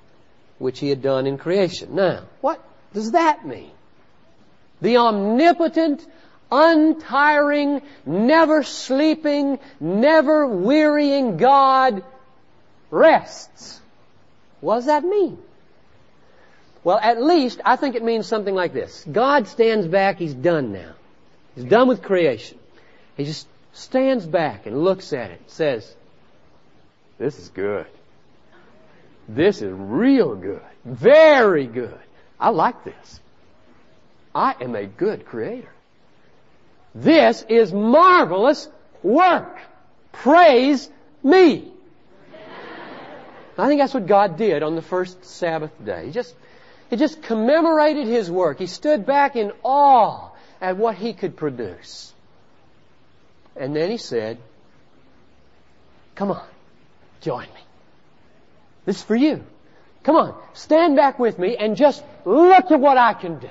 which 0.59 0.79
He 0.79 0.89
had 0.89 1.01
done 1.01 1.27
in 1.27 1.37
creation. 1.37 1.95
Now, 1.95 2.23
what 2.41 2.63
does 2.93 3.11
that 3.11 3.45
mean? 3.45 3.71
The 4.81 4.97
omnipotent, 4.97 6.05
untiring, 6.51 7.81
never 8.05 8.63
sleeping, 8.63 9.59
never 9.79 10.45
wearying 10.47 11.37
God 11.37 12.03
rests. 12.91 13.81
What 14.61 14.75
does 14.75 14.85
that 14.85 15.03
mean? 15.03 15.37
Well, 16.83 16.99
at 17.01 17.21
least 17.21 17.61
I 17.65 17.75
think 17.77 17.95
it 17.95 18.03
means 18.03 18.27
something 18.27 18.53
like 18.53 18.73
this. 18.73 19.05
God 19.09 19.47
stands 19.47 19.87
back, 19.87 20.17
He's 20.17 20.33
done 20.33 20.73
now. 20.73 20.93
He's 21.55 21.65
done 21.65 21.87
with 21.87 22.01
creation. 22.01 22.57
He 23.15 23.25
just 23.25 23.47
stands 23.73 24.25
back 24.25 24.65
and 24.65 24.83
looks 24.83 25.13
at 25.13 25.31
it, 25.31 25.41
says, 25.47 25.93
This 27.17 27.37
is 27.39 27.49
good. 27.49 27.87
This 29.27 29.61
is 29.61 29.71
real 29.71 30.35
good. 30.35 30.61
Very 30.85 31.65
good. 31.65 31.99
I 32.39 32.49
like 32.49 32.83
this. 32.83 33.19
I 34.35 34.55
am 34.61 34.75
a 34.75 34.85
good 34.85 35.25
creator. 35.25 35.71
This 36.95 37.43
is 37.49 37.73
marvelous 37.73 38.67
work. 39.01 39.57
Praise 40.11 40.89
me. 41.23 41.71
I 43.57 43.67
think 43.67 43.79
that's 43.79 43.93
what 43.93 44.07
God 44.07 44.37
did 44.37 44.63
on 44.63 44.75
the 44.75 44.81
first 44.81 45.23
Sabbath 45.25 45.71
day. 45.83 46.07
He 46.07 46.11
just, 46.11 46.35
he 46.89 46.95
just 46.95 47.21
commemorated 47.21 48.07
His 48.07 48.29
work. 48.29 48.59
He 48.59 48.67
stood 48.67 49.05
back 49.05 49.35
in 49.35 49.51
awe 49.63 50.29
at 50.59 50.77
what 50.77 50.95
He 50.95 51.13
could 51.13 51.37
produce. 51.37 52.12
And 53.55 53.75
then 53.75 53.91
He 53.91 53.97
said, 53.97 54.37
Come 56.15 56.31
on, 56.31 56.45
join 57.21 57.45
me. 57.45 57.61
This 58.85 58.97
is 58.97 59.03
for 59.03 59.15
you. 59.15 59.43
Come 60.03 60.15
on, 60.17 60.35
stand 60.53 60.95
back 60.95 61.17
with 61.17 61.39
me 61.39 61.55
and 61.57 61.77
just 61.77 62.03
look 62.25 62.71
at 62.71 62.79
what 62.79 62.97
I 62.97 63.13
can 63.13 63.39
do. 63.39 63.49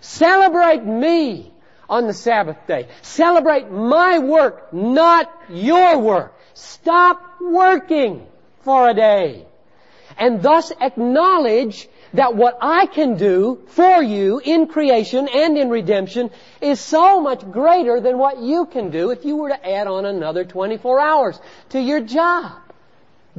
Celebrate 0.00 0.84
me 0.84 1.50
on 1.88 2.06
the 2.06 2.12
Sabbath 2.12 2.66
day. 2.66 2.88
Celebrate 3.02 3.70
my 3.70 4.18
work, 4.18 4.72
not 4.72 5.32
your 5.48 5.98
work. 5.98 6.38
Stop 6.52 7.40
working 7.40 8.26
for 8.62 8.88
a 8.88 8.94
day. 8.94 9.46
And 10.18 10.42
thus 10.42 10.72
acknowledge 10.80 11.88
that 12.14 12.36
what 12.36 12.58
I 12.60 12.86
can 12.86 13.16
do 13.16 13.62
for 13.68 14.02
you 14.02 14.40
in 14.42 14.68
creation 14.68 15.28
and 15.28 15.58
in 15.58 15.68
redemption 15.68 16.30
is 16.60 16.80
so 16.80 17.20
much 17.20 17.40
greater 17.50 18.00
than 18.00 18.18
what 18.18 18.38
you 18.38 18.66
can 18.66 18.90
do 18.90 19.10
if 19.10 19.24
you 19.24 19.36
were 19.36 19.48
to 19.48 19.68
add 19.68 19.86
on 19.86 20.04
another 20.04 20.44
24 20.44 21.00
hours 21.00 21.40
to 21.70 21.80
your 21.80 22.00
job. 22.00 22.52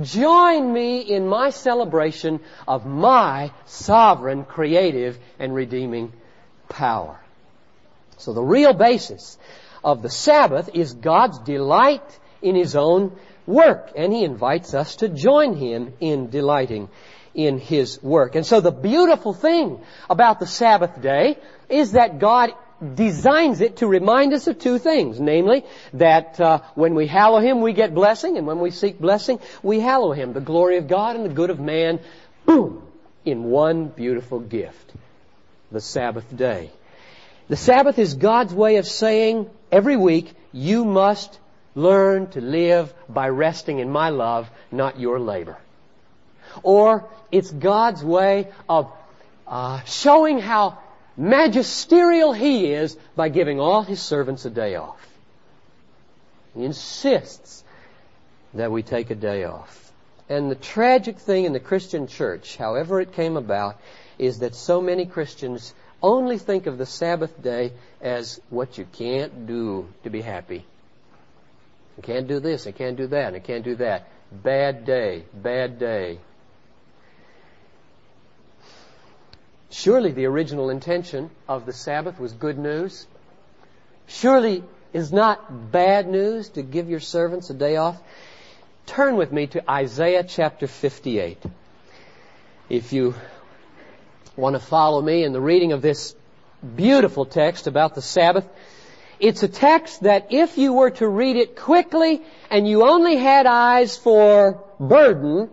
Join 0.02 0.74
me 0.74 1.00
in 1.00 1.26
my 1.26 1.52
celebration 1.52 2.42
of 2.68 2.86
my 2.86 3.52
sovereign, 3.66 4.44
creative, 4.44 5.18
and 5.40 5.56
redeeming 5.56 6.12
power. 6.68 7.18
So 8.18 8.34
the 8.34 8.44
real 8.44 8.74
basis 8.74 9.38
of 9.86 10.02
the 10.02 10.10
Sabbath 10.10 10.70
is 10.74 10.94
God's 10.94 11.40
delight 11.40 12.20
in 12.42 12.56
His 12.56 12.76
own 12.76 13.16
work, 13.46 13.92
and 13.96 14.12
He 14.12 14.26
invites 14.26 14.74
us 14.74 14.98
to 14.98 15.08
join 15.08 15.56
Him 15.56 15.94
in 16.02 16.30
delighting 16.30 16.90
in 17.36 17.60
His 17.60 18.02
work. 18.02 18.36
And 18.36 18.46
so 18.46 18.62
the 18.62 18.72
beautiful 18.72 19.34
thing 19.34 19.80
about 20.10 20.40
the 20.40 20.48
Sabbath 20.48 21.02
day 21.02 21.38
is 21.70 21.92
that 21.92 22.20
God 22.20 22.54
designs 22.94 23.62
it 23.62 23.78
to 23.78 23.88
remind 23.88 24.34
us 24.34 24.48
of 24.48 24.60
two 24.60 24.80
things, 24.80 25.20
namely 25.20 25.66
that 25.94 26.40
uh, 26.40 26.62
when 26.76 26.96
we 26.96 27.08
hallow 27.08 27.40
Him, 27.40 27.62
we 27.62 27.74
get 27.74 27.94
blessing, 27.94 28.38
and 28.38 28.48
when 28.48 28.60
we 28.60 28.72
seek 28.72 29.00
blessing, 29.00 29.40
we 29.64 29.80
hallow 29.80 30.12
Him, 30.12 30.34
the 30.34 30.42
glory 30.42 30.78
of 30.78 30.88
God 30.88 31.16
and 31.16 31.26
the 31.26 31.34
good 31.34 31.50
of 31.50 31.60
man, 31.60 32.00
boom, 32.46 32.82
in 33.24 33.46
one 33.46 33.88
beautiful 33.88 34.40
gift, 34.40 34.94
the 35.72 35.82
Sabbath 35.82 36.36
day. 36.36 36.72
The 37.48 37.58
Sabbath 37.58 38.00
is 38.00 38.16
God's 38.16 38.54
way 38.54 38.78
of 38.78 38.88
saying 38.88 39.50
every 39.72 39.98
week, 39.98 40.34
you 40.52 40.84
must 40.84 41.40
learn 41.76 42.28
to 42.32 42.42
live 42.42 42.94
by 43.08 43.30
resting 43.30 43.80
in 43.80 43.90
my 43.90 44.10
love, 44.10 44.50
not 44.72 45.00
your 45.00 45.20
labor. 45.20 45.58
Or 46.64 47.06
it's 47.32 47.52
God's 47.52 48.04
way 48.04 48.52
of 48.68 48.92
uh, 49.48 49.82
showing 49.84 50.40
how 50.40 50.78
magisterial 51.18 52.34
He 52.34 52.72
is 52.72 52.96
by 53.16 53.30
giving 53.30 53.60
all 53.60 53.82
His 53.82 54.02
servants 54.02 54.46
a 54.46 54.50
day 54.50 54.76
off. 54.76 55.06
He 56.56 56.64
insists 56.64 57.64
that 58.54 58.72
we 58.72 58.84
take 58.84 59.10
a 59.10 59.16
day 59.16 59.44
off. 59.44 59.92
And 60.30 60.50
the 60.50 60.56
tragic 60.56 61.20
thing 61.20 61.46
in 61.46 61.54
the 61.54 61.60
Christian 61.60 62.08
church, 62.08 62.58
however 62.58 63.00
it 63.00 63.14
came 63.14 63.38
about, 63.38 63.78
is 64.18 64.40
that 64.40 64.56
so 64.56 64.82
many 64.82 65.06
Christians 65.06 65.74
only 66.02 66.38
think 66.38 66.66
of 66.66 66.78
the 66.78 66.86
Sabbath 66.86 67.42
day 67.42 67.74
as 68.02 68.40
what 68.50 68.78
you 68.78 68.88
can't 68.94 69.48
do 69.48 69.88
to 70.04 70.10
be 70.10 70.22
happy. 70.22 70.66
You 71.98 72.04
can't 72.04 72.28
do 72.28 72.40
this, 72.40 72.68
I 72.68 72.72
can't 72.72 72.98
do 72.98 73.08
that, 73.08 73.34
I 73.34 73.40
can't 73.40 73.64
do 73.64 73.76
that. 73.76 74.08
Bad 74.32 74.86
day, 74.86 75.24
bad 75.34 75.80
day. 75.80 76.20
Surely 79.70 80.12
the 80.12 80.26
original 80.26 80.70
intention 80.70 81.30
of 81.48 81.66
the 81.66 81.74
Sabbath 81.74 82.20
was 82.20 82.34
good 82.34 82.58
news. 82.58 83.08
Surely 84.08 84.64
is 84.94 85.12
not 85.12 85.72
bad 85.72 86.08
news 86.08 86.50
to 86.50 86.62
give 86.62 86.90
your 86.90 87.00
servants 87.00 87.50
a 87.50 87.54
day 87.54 87.76
off. 87.76 88.02
Turn 88.86 89.18
with 89.18 89.32
me 89.32 89.48
to 89.48 89.70
Isaiah 89.70 90.24
chapter 90.24 90.68
58. 90.68 91.44
If 92.70 92.94
you 92.94 93.16
want 94.36 94.56
to 94.56 94.60
follow 94.60 95.02
me 95.02 95.24
in 95.24 95.34
the 95.34 95.42
reading 95.42 95.72
of 95.72 95.82
this 95.82 96.16
beautiful 96.76 97.26
text 97.26 97.68
about 97.68 97.96
the 97.96 98.02
Sabbath, 98.02 98.48
it's 99.20 99.44
a 99.44 99.48
text 99.48 100.04
that 100.04 100.28
if 100.32 100.58
you 100.58 100.74
were 100.74 100.92
to 100.92 101.08
read 101.08 101.36
it 101.36 101.56
quickly 101.56 102.22
and 102.50 102.68
you 102.68 102.88
only 102.88 103.18
had 103.18 103.46
eyes 103.46 103.98
for 103.98 104.64
burden, 104.80 105.50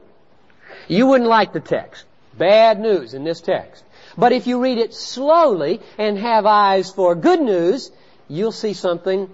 you 0.88 1.06
wouldn't 1.06 1.28
like 1.28 1.52
the 1.52 1.60
text. 1.60 2.04
Bad 2.36 2.80
news 2.80 3.14
in 3.14 3.24
this 3.24 3.40
text. 3.40 3.84
But 4.16 4.32
if 4.32 4.46
you 4.46 4.62
read 4.62 4.78
it 4.78 4.94
slowly 4.94 5.80
and 5.98 6.18
have 6.18 6.46
eyes 6.46 6.90
for 6.90 7.14
good 7.14 7.40
news, 7.40 7.90
you'll 8.28 8.52
see 8.52 8.74
something 8.74 9.30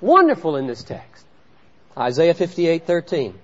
wonderful 0.00 0.56
in 0.56 0.66
this 0.66 0.82
text. 0.82 1.24
Isaiah 1.96 2.34
58:13. 2.34 3.34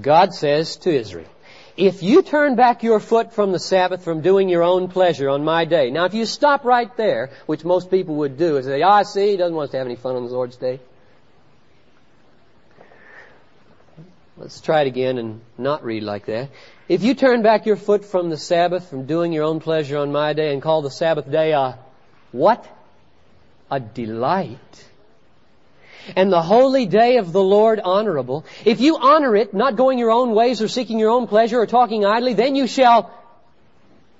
God 0.00 0.34
says 0.34 0.76
to 0.78 0.92
Israel, 0.92 1.28
if 1.76 2.02
you 2.02 2.22
turn 2.22 2.56
back 2.56 2.82
your 2.82 3.00
foot 3.00 3.32
from 3.32 3.52
the 3.52 3.58
Sabbath 3.58 4.04
from 4.04 4.20
doing 4.20 4.48
your 4.48 4.62
own 4.62 4.88
pleasure 4.88 5.28
on 5.28 5.44
my 5.44 5.64
day. 5.64 5.90
Now 5.90 6.04
if 6.04 6.14
you 6.14 6.24
stop 6.24 6.64
right 6.64 6.94
there, 6.96 7.30
which 7.46 7.64
most 7.64 7.90
people 7.90 8.16
would 8.16 8.36
do, 8.36 8.56
is 8.56 8.66
say, 8.66 8.82
ah, 8.82 9.02
see, 9.02 9.32
he 9.32 9.36
doesn't 9.36 9.54
want 9.54 9.66
us 9.66 9.70
to 9.72 9.78
have 9.78 9.86
any 9.86 9.96
fun 9.96 10.16
on 10.16 10.26
the 10.26 10.32
Lord's 10.32 10.56
day. 10.56 10.80
Let's 14.36 14.60
try 14.60 14.82
it 14.82 14.88
again 14.88 15.18
and 15.18 15.40
not 15.56 15.84
read 15.84 16.02
like 16.02 16.26
that. 16.26 16.50
If 16.88 17.02
you 17.04 17.14
turn 17.14 17.42
back 17.42 17.66
your 17.66 17.76
foot 17.76 18.04
from 18.04 18.30
the 18.30 18.36
Sabbath, 18.36 18.90
from 18.90 19.06
doing 19.06 19.32
your 19.32 19.44
own 19.44 19.60
pleasure 19.60 19.98
on 19.98 20.10
my 20.10 20.32
day 20.32 20.52
and 20.52 20.60
call 20.60 20.82
the 20.82 20.90
Sabbath 20.90 21.30
day 21.30 21.52
a 21.52 21.78
what? 22.32 22.66
A 23.70 23.78
delight 23.78 24.58
and 26.16 26.32
the 26.32 26.42
holy 26.42 26.86
day 26.86 27.16
of 27.18 27.32
the 27.32 27.42
Lord 27.42 27.80
honorable. 27.82 28.44
If 28.64 28.80
you 28.80 28.96
honor 28.96 29.36
it, 29.36 29.54
not 29.54 29.76
going 29.76 29.98
your 29.98 30.10
own 30.10 30.34
ways 30.34 30.60
or 30.60 30.68
seeking 30.68 30.98
your 30.98 31.10
own 31.10 31.26
pleasure 31.26 31.60
or 31.60 31.66
talking 31.66 32.04
idly, 32.04 32.34
then 32.34 32.56
you 32.56 32.66
shall 32.66 33.10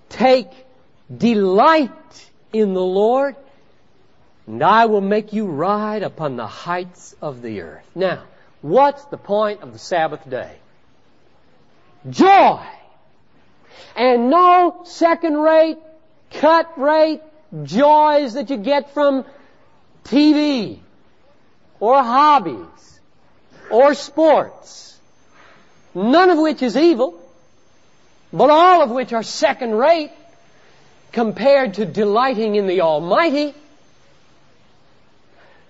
take 0.08 0.48
delight 1.14 1.90
in 2.52 2.74
the 2.74 2.82
Lord. 2.82 3.36
and 4.46 4.62
I 4.62 4.86
will 4.86 5.00
make 5.00 5.32
you 5.32 5.46
ride 5.46 6.02
upon 6.02 6.36
the 6.36 6.46
heights 6.46 7.16
of 7.20 7.42
the 7.42 7.60
earth. 7.62 7.84
Now, 7.94 8.22
what's 8.64 9.04
the 9.06 9.18
point 9.18 9.60
of 9.60 9.74
the 9.74 9.78
Sabbath 9.78 10.28
day? 10.28 10.56
Joy! 12.08 12.64
And 13.94 14.30
no 14.30 14.80
second 14.84 15.36
rate, 15.36 15.76
cut 16.30 16.78
rate 16.80 17.20
joys 17.62 18.32
that 18.34 18.48
you 18.48 18.56
get 18.56 18.94
from 18.94 19.26
TV 20.04 20.78
or 21.78 22.02
hobbies 22.02 23.00
or 23.70 23.92
sports. 23.92 24.98
None 25.94 26.30
of 26.30 26.38
which 26.38 26.62
is 26.62 26.74
evil, 26.74 27.20
but 28.32 28.48
all 28.48 28.80
of 28.80 28.90
which 28.90 29.12
are 29.12 29.22
second 29.22 29.72
rate 29.72 30.10
compared 31.12 31.74
to 31.74 31.84
delighting 31.84 32.54
in 32.54 32.66
the 32.66 32.80
Almighty. 32.80 33.54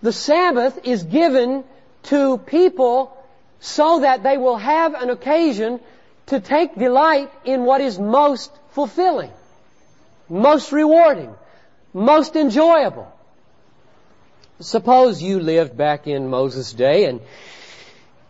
The 0.01 0.13
Sabbath 0.13 0.79
is 0.85 1.03
given 1.03 1.65
to 2.05 2.39
people 2.39 3.17
so 3.61 4.01
that 4.01 4.23
they 4.23 4.37
will 4.37 4.57
have 4.57 4.95
an 4.95 5.11
occasion 5.11 5.81
to 6.27 6.41
take 6.41 6.75
delight 6.75 7.31
in 7.45 7.65
what 7.65 7.81
is 7.81 7.99
most 7.99 8.51
fulfilling, 8.71 9.33
most 10.29 10.73
rewarding, 10.73 11.35
most 11.93 12.37
enjoyable. 12.37 13.11
Suppose 14.61 15.23
you 15.23 15.41
lived 15.41 15.77
back 15.77 16.07
in 16.07 16.29
Moses' 16.29 16.73
day 16.73 17.07
and 17.07 17.21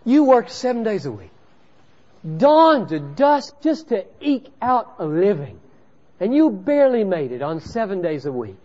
you 0.04 0.25
worked 0.25 0.50
seven 0.50 0.83
days 0.83 1.07
a 1.07 1.12
week, 1.12 1.31
dawn 2.37 2.88
to 2.88 2.99
dusk 2.99 3.54
just 3.62 3.88
to 3.88 4.04
eke 4.21 4.52
out 4.61 4.95
a 4.99 5.04
living, 5.04 5.61
and 6.21 6.35
you 6.35 6.50
barely 6.50 7.04
made 7.04 7.33
it 7.33 7.43
on 7.43 7.61
seven 7.61 8.02
days 8.02 8.26
a 8.26 8.33
week. 8.33 8.61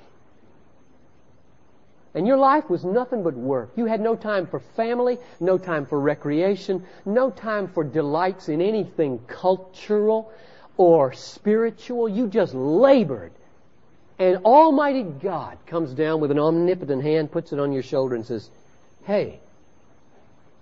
And 2.16 2.26
your 2.26 2.38
life 2.38 2.70
was 2.70 2.84
nothing 2.84 3.24
but 3.24 3.36
work. 3.36 3.72
You 3.76 3.86
had 3.86 4.02
no 4.02 4.16
time 4.16 4.48
for 4.48 4.60
family, 4.60 5.20
no 5.40 5.58
time 5.58 5.86
for 5.86 6.00
recreation, 6.00 6.86
no 7.06 7.30
time 7.30 7.68
for 7.68 7.84
delights 7.84 8.50
in 8.50 8.62
anything 8.62 9.20
cultural 9.28 10.32
or 10.76 11.14
spiritual. 11.14 12.10
You 12.10 12.28
just 12.28 12.54
labored. 12.56 13.32
And 14.18 14.38
Almighty 14.38 15.04
God 15.04 15.58
comes 15.68 15.94
down 15.94 16.20
with 16.20 16.32
an 16.32 16.40
omnipotent 16.40 17.04
hand, 17.04 17.32
puts 17.32 17.54
it 17.54 17.60
on 17.60 17.72
your 17.72 17.84
shoulder 17.84 18.16
and 18.16 18.26
says, 18.26 18.50
Hey, 19.04 19.40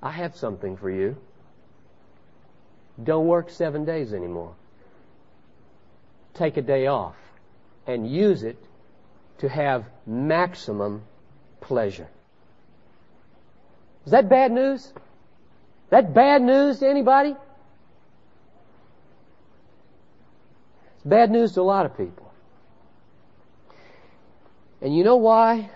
I 0.03 0.11
have 0.11 0.35
something 0.35 0.77
for 0.77 0.89
you. 0.89 1.15
Don't 3.01 3.27
work 3.27 3.49
seven 3.49 3.85
days 3.85 4.13
anymore. 4.13 4.53
Take 6.33 6.57
a 6.57 6.61
day 6.61 6.87
off 6.87 7.15
and 7.85 8.09
use 8.09 8.43
it 8.43 8.57
to 9.39 9.49
have 9.49 9.85
maximum 10.05 11.03
pleasure. 11.67 12.07
Is 14.05 14.11
that 14.11 14.29
bad 14.29 14.53
news? 14.53 14.93
That 15.89 16.13
bad 16.13 16.41
news 16.41 16.79
to 16.79 16.87
anybody? 16.87 17.35
It's 20.95 21.05
bad 21.05 21.29
news 21.29 21.51
to 21.53 21.61
a 21.61 21.63
lot 21.63 21.85
of 21.85 21.97
people. 21.97 22.31
And 24.81 24.95
you 24.95 25.03
know 25.03 25.17
why? 25.17 25.69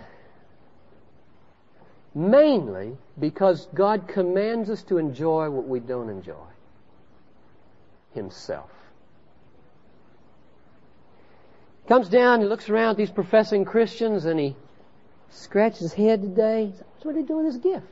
Mainly 2.15 2.95
because 3.19 3.67
God 3.73 4.07
commands 4.07 4.69
us 4.69 4.83
to 4.83 4.97
enjoy 4.97 5.49
what 5.49 5.67
we 5.67 5.81
don't 5.81 6.09
enjoy. 6.09 6.47
Himself. 8.13 8.69
Comes 11.87 12.07
down, 12.07 12.39
he 12.39 12.47
looks 12.47 12.69
around 12.69 12.91
at 12.91 12.97
these 12.97 13.11
professing 13.11 13.65
Christians 13.65 14.23
and 14.23 14.39
he 14.39 14.55
scratched 15.31 15.79
his 15.79 15.93
head 15.93 16.21
today. 16.21 16.73
What 17.01 17.11
are 17.11 17.21
they 17.21 17.25
doing 17.25 17.45
with 17.45 17.55
this 17.55 17.63
gift? 17.63 17.87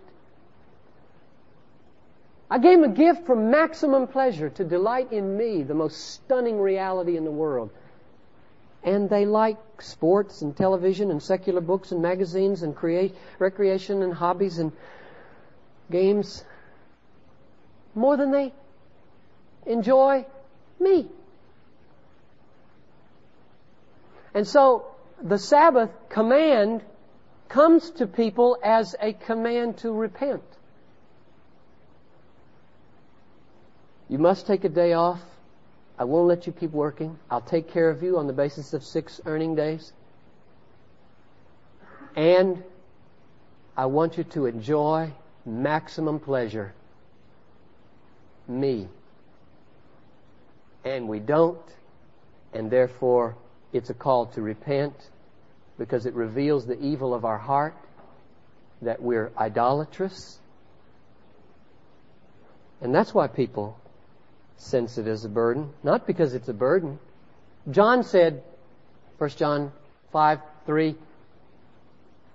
I 2.51 2.58
gave 2.58 2.79
him 2.79 2.84
a 2.84 2.93
gift 2.93 3.25
for 3.25 3.36
maximum 3.36 4.08
pleasure 4.08 4.50
to 4.50 4.63
delight 4.63 5.12
in 5.12 5.38
me, 5.38 5.63
the 5.63 5.75
most 5.75 6.13
stunning 6.13 6.60
reality 6.60 7.15
in 7.15 7.24
the 7.24 7.31
world. 7.31 7.69
And 8.84 9.10
they 9.10 9.25
like 9.25 9.58
sports 9.82 10.41
and 10.41 10.56
television 10.56 11.12
and 11.12 11.21
secular 11.21 11.62
books 11.62 11.91
and 11.91 12.02
magazines 12.02 12.63
and 12.63 12.75
create 12.75 13.15
recreation 13.38 14.02
and 14.02 14.13
hobbies 14.13 14.58
and 14.58 14.71
games 15.91 16.43
more 17.93 18.17
than 18.17 18.32
they 18.32 18.54
enjoy 19.65 20.25
me. 20.80 21.08
And 24.34 24.47
so 24.47 24.86
the 25.21 25.38
Sabbath 25.38 25.91
command 26.10 26.82
comes 27.50 27.90
to 27.90 28.06
people 28.06 28.58
as 28.64 28.96
a 29.02 29.14
command 29.14 29.80
to 29.80 29.92
repent. 29.92 30.44
You 34.08 34.20
must 34.20 34.48
take 34.48 34.64
a 34.64 34.70
day 34.70 34.94
off. 34.94 35.22
I 35.98 36.04
won't 36.06 36.28
let 36.28 36.48
you 36.48 36.54
keep 36.54 36.72
working. 36.72 37.18
I'll 37.30 37.42
take 37.42 37.72
care 37.72 37.90
of 37.90 38.02
you 38.02 38.18
on 38.18 38.28
the 38.28 38.34
basis 38.34 38.74
of 38.74 38.84
six 38.84 39.20
earning 39.26 39.56
days. 39.56 39.92
And 42.16 42.64
I 43.76 43.88
want 43.88 44.18
you 44.18 44.24
to 44.26 44.46
enjoy 44.46 45.12
maximum 45.46 46.20
pleasure. 46.20 46.74
Me. 48.48 48.88
And 50.86 51.08
we 51.08 51.20
don't, 51.20 51.62
and 52.54 52.72
therefore 52.72 53.36
it's 53.74 53.90
a 53.90 53.94
call 53.94 54.28
to 54.28 54.42
repent 54.42 54.94
because 55.80 56.06
it 56.06 56.13
reveals 56.13 56.68
the 56.68 56.80
evil 56.80 57.13
of 57.15 57.26
our 57.26 57.38
heart, 57.38 57.74
that 58.82 59.02
we're 59.02 59.32
idolatrous. 59.38 60.38
And 62.82 62.94
that's 62.94 63.13
why 63.13 63.28
people 63.28 63.80
sense 64.58 64.98
it 64.98 65.08
as 65.08 65.24
a 65.24 65.30
burden, 65.30 65.72
not 65.82 66.06
because 66.06 66.36
it's 66.36 66.50
a 66.50 66.54
burden. 66.54 67.00
John 67.72 68.04
said, 68.04 68.44
1 69.18 69.30
John 69.32 69.72
5, 70.12 70.39
3, 70.65 70.96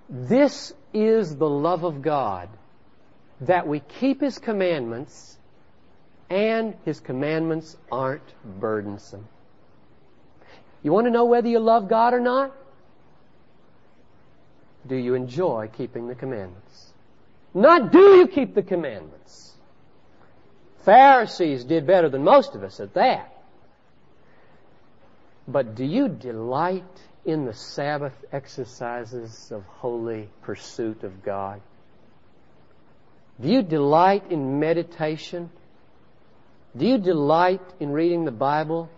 this 0.08 0.72
is 0.94 1.36
the 1.36 1.48
love 1.48 1.84
of 1.84 2.00
God, 2.00 2.48
that 3.42 3.66
we 3.66 3.80
keep 3.80 4.22
His 4.22 4.38
commandments, 4.38 5.36
and 6.30 6.74
His 6.86 6.98
commandments 6.98 7.76
aren't 7.92 8.22
burdensome. 8.58 9.28
You 10.82 10.92
want 10.92 11.06
to 11.06 11.10
know 11.10 11.26
whether 11.26 11.48
you 11.48 11.58
love 11.58 11.88
God 11.88 12.14
or 12.14 12.20
not? 12.20 12.54
Do 14.86 14.96
you 14.96 15.14
enjoy 15.14 15.70
keeping 15.76 16.08
the 16.08 16.14
commandments? 16.14 16.92
Not 17.54 17.92
do 17.92 18.16
you 18.16 18.26
keep 18.26 18.54
the 18.54 18.62
commandments. 18.62 19.52
Pharisees 20.84 21.64
did 21.64 21.86
better 21.86 22.08
than 22.08 22.24
most 22.24 22.54
of 22.54 22.62
us 22.62 22.80
at 22.80 22.94
that. 22.94 23.32
But 25.46 25.74
do 25.74 25.84
you 25.84 26.08
delight 26.08 26.84
in 27.24 27.44
the 27.44 27.54
Sabbath 27.54 28.14
exercises 28.32 29.50
of 29.50 29.64
holy 29.64 30.28
pursuit 30.42 31.04
of 31.04 31.22
God? 31.22 31.60
Do 33.40 33.48
you 33.48 33.62
delight 33.62 34.30
in 34.30 34.60
meditation? 34.60 35.50
Do 36.76 36.86
you 36.86 36.98
delight 36.98 37.62
in 37.80 37.90
reading 37.90 38.24
the 38.24 38.30
Bible? 38.30 38.90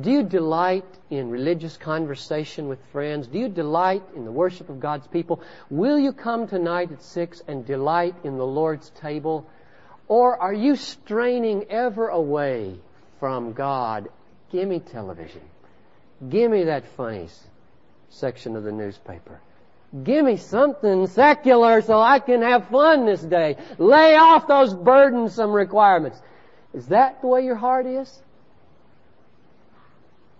Do 0.00 0.10
you 0.10 0.22
delight 0.22 0.86
in 1.10 1.28
religious 1.30 1.76
conversation 1.76 2.68
with 2.68 2.78
friends? 2.92 3.26
Do 3.26 3.38
you 3.38 3.48
delight 3.48 4.02
in 4.16 4.24
the 4.24 4.32
worship 4.32 4.70
of 4.70 4.80
God's 4.80 5.06
people? 5.06 5.42
Will 5.68 5.98
you 5.98 6.12
come 6.12 6.48
tonight 6.48 6.90
at 6.92 7.02
six 7.02 7.42
and 7.46 7.66
delight 7.66 8.14
in 8.24 8.38
the 8.38 8.46
Lord's 8.46 8.88
table? 8.90 9.46
Or 10.08 10.40
are 10.40 10.54
you 10.54 10.76
straining 10.76 11.64
ever 11.68 12.08
away 12.08 12.76
from 13.20 13.52
God? 13.52 14.08
Give 14.50 14.66
me 14.66 14.80
television. 14.80 15.42
Give 16.26 16.50
me 16.50 16.64
that 16.64 16.86
funny 16.96 17.28
section 18.08 18.56
of 18.56 18.64
the 18.64 18.72
newspaper. 18.72 19.40
Give 20.04 20.24
me 20.24 20.38
something 20.38 21.06
secular 21.08 21.82
so 21.82 22.00
I 22.00 22.18
can 22.18 22.40
have 22.40 22.68
fun 22.68 23.04
this 23.04 23.20
day. 23.20 23.58
Lay 23.76 24.16
off 24.16 24.46
those 24.46 24.72
burdensome 24.72 25.52
requirements. 25.52 26.18
Is 26.72 26.86
that 26.86 27.20
the 27.20 27.26
way 27.26 27.44
your 27.44 27.56
heart 27.56 27.84
is? 27.84 28.22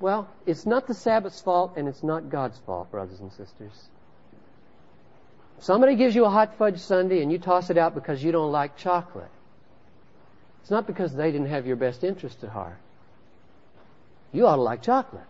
Well, 0.03 0.29
it's 0.47 0.67
not 0.67 0.89
the 0.89 0.95
Sabbath's 0.95 1.41
fault 1.41 1.75
and 1.77 1.87
it's 1.87 2.03
not 2.03 2.29
God's 2.29 2.59
fault, 2.67 2.91
brothers 2.91 3.21
and 3.21 3.31
sisters. 3.31 3.89
Somebody 5.61 5.95
gives 5.95 6.17
you 6.17 6.25
a 6.25 6.29
hot 6.29 6.59
fudge 6.59 6.81
sundae 6.81 7.23
and 7.23 7.31
you 7.31 7.39
toss 7.39 7.71
it 7.71 7.79
out 7.79 7.95
because 7.95 8.23
you 8.23 8.33
don't 8.33 8.51
like 8.51 8.77
chocolate. 8.77 9.31
It's 10.61 10.73
not 10.73 10.89
because 10.89 11.15
they 11.15 11.31
didn't 11.31 11.51
have 11.51 11.69
your 11.69 11.77
best 11.77 12.03
interest 12.03 12.43
at 12.43 12.51
heart. 12.51 12.79
You 14.33 14.49
ought 14.49 14.57
to 14.57 14.63
like 14.63 14.83
chocolate. 14.83 15.23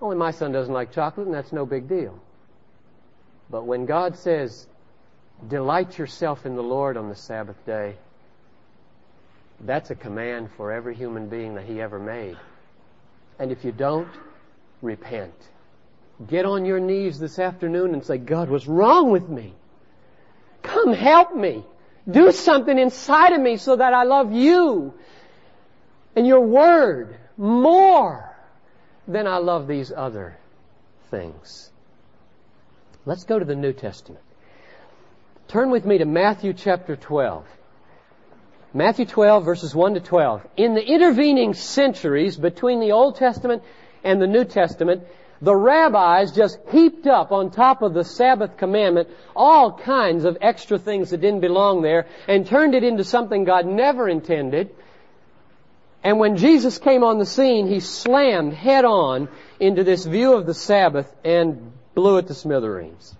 Only 0.00 0.16
my 0.16 0.30
son 0.30 0.52
doesn't 0.52 0.72
like 0.72 0.92
chocolate 0.92 1.26
and 1.26 1.34
that's 1.34 1.52
no 1.52 1.66
big 1.66 1.88
deal. 1.88 2.16
But 3.50 3.64
when 3.64 3.84
God 3.84 4.16
says, 4.16 4.68
delight 5.48 5.98
yourself 5.98 6.46
in 6.46 6.54
the 6.54 6.62
Lord 6.62 6.96
on 6.96 7.08
the 7.08 7.16
Sabbath 7.16 7.66
day, 7.66 7.96
that's 9.60 9.90
a 9.90 9.94
command 9.94 10.50
for 10.56 10.72
every 10.72 10.94
human 10.94 11.28
being 11.28 11.54
that 11.54 11.64
He 11.64 11.80
ever 11.80 11.98
made. 11.98 12.36
And 13.38 13.50
if 13.52 13.64
you 13.64 13.72
don't, 13.72 14.08
repent. 14.82 15.34
get 16.26 16.44
on 16.44 16.64
your 16.64 16.80
knees 16.80 17.18
this 17.18 17.38
afternoon 17.38 17.94
and 17.94 18.04
say, 18.04 18.18
God, 18.18 18.50
what's 18.50 18.66
wrong 18.66 19.10
with 19.10 19.28
me? 19.28 19.54
Come 20.62 20.92
help 20.92 21.34
me. 21.34 21.64
Do 22.08 22.32
something 22.32 22.78
inside 22.78 23.32
of 23.32 23.40
me 23.40 23.56
so 23.56 23.76
that 23.76 23.92
I 23.92 24.04
love 24.04 24.32
you 24.32 24.94
and 26.16 26.26
your 26.26 26.40
word 26.40 27.16
more 27.36 28.36
than 29.06 29.26
I 29.26 29.38
love 29.38 29.68
these 29.68 29.92
other 29.94 30.36
things. 31.10 31.70
Let's 33.04 33.24
go 33.24 33.38
to 33.38 33.44
the 33.44 33.54
New 33.54 33.72
Testament. 33.72 34.22
Turn 35.48 35.70
with 35.70 35.84
me 35.84 35.98
to 35.98 36.04
Matthew 36.04 36.52
chapter 36.52 36.96
12. 36.96 37.46
Matthew 38.74 39.06
12 39.06 39.44
verses 39.44 39.74
1 39.74 39.94
to 39.94 40.00
12. 40.00 40.46
In 40.56 40.74
the 40.74 40.84
intervening 40.84 41.54
centuries 41.54 42.36
between 42.36 42.80
the 42.80 42.92
Old 42.92 43.16
Testament 43.16 43.62
and 44.04 44.20
the 44.20 44.26
New 44.26 44.44
Testament, 44.44 45.04
the 45.40 45.54
rabbis 45.54 46.32
just 46.32 46.58
heaped 46.70 47.06
up 47.06 47.32
on 47.32 47.50
top 47.50 47.80
of 47.80 47.94
the 47.94 48.04
Sabbath 48.04 48.56
commandment 48.58 49.08
all 49.34 49.72
kinds 49.72 50.24
of 50.24 50.36
extra 50.40 50.78
things 50.78 51.10
that 51.10 51.20
didn't 51.20 51.40
belong 51.40 51.80
there 51.80 52.06
and 52.26 52.46
turned 52.46 52.74
it 52.74 52.84
into 52.84 53.04
something 53.04 53.44
God 53.44 53.64
never 53.64 54.06
intended. 54.08 54.74
And 56.04 56.18
when 56.18 56.36
Jesus 56.36 56.78
came 56.78 57.02
on 57.04 57.18
the 57.18 57.26
scene, 57.26 57.68
he 57.68 57.80
slammed 57.80 58.52
head 58.52 58.84
on 58.84 59.28
into 59.58 59.82
this 59.82 60.04
view 60.04 60.34
of 60.34 60.44
the 60.44 60.54
Sabbath 60.54 61.12
and 61.24 61.72
blew 61.94 62.18
it 62.18 62.26
to 62.26 62.34
smithereens. 62.34 63.16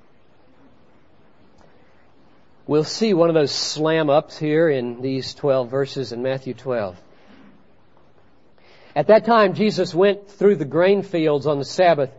We'll 2.68 2.84
see 2.84 3.14
one 3.14 3.30
of 3.30 3.34
those 3.34 3.50
slam 3.50 4.10
ups 4.10 4.36
here 4.36 4.68
in 4.68 5.00
these 5.00 5.32
12 5.32 5.70
verses 5.70 6.12
in 6.12 6.22
Matthew 6.22 6.52
12. 6.52 7.00
At 8.94 9.06
that 9.06 9.24
time, 9.24 9.54
Jesus 9.54 9.94
went 9.94 10.28
through 10.28 10.56
the 10.56 10.66
grain 10.66 11.00
fields 11.00 11.46
on 11.46 11.58
the 11.58 11.64
Sabbath. 11.64 12.10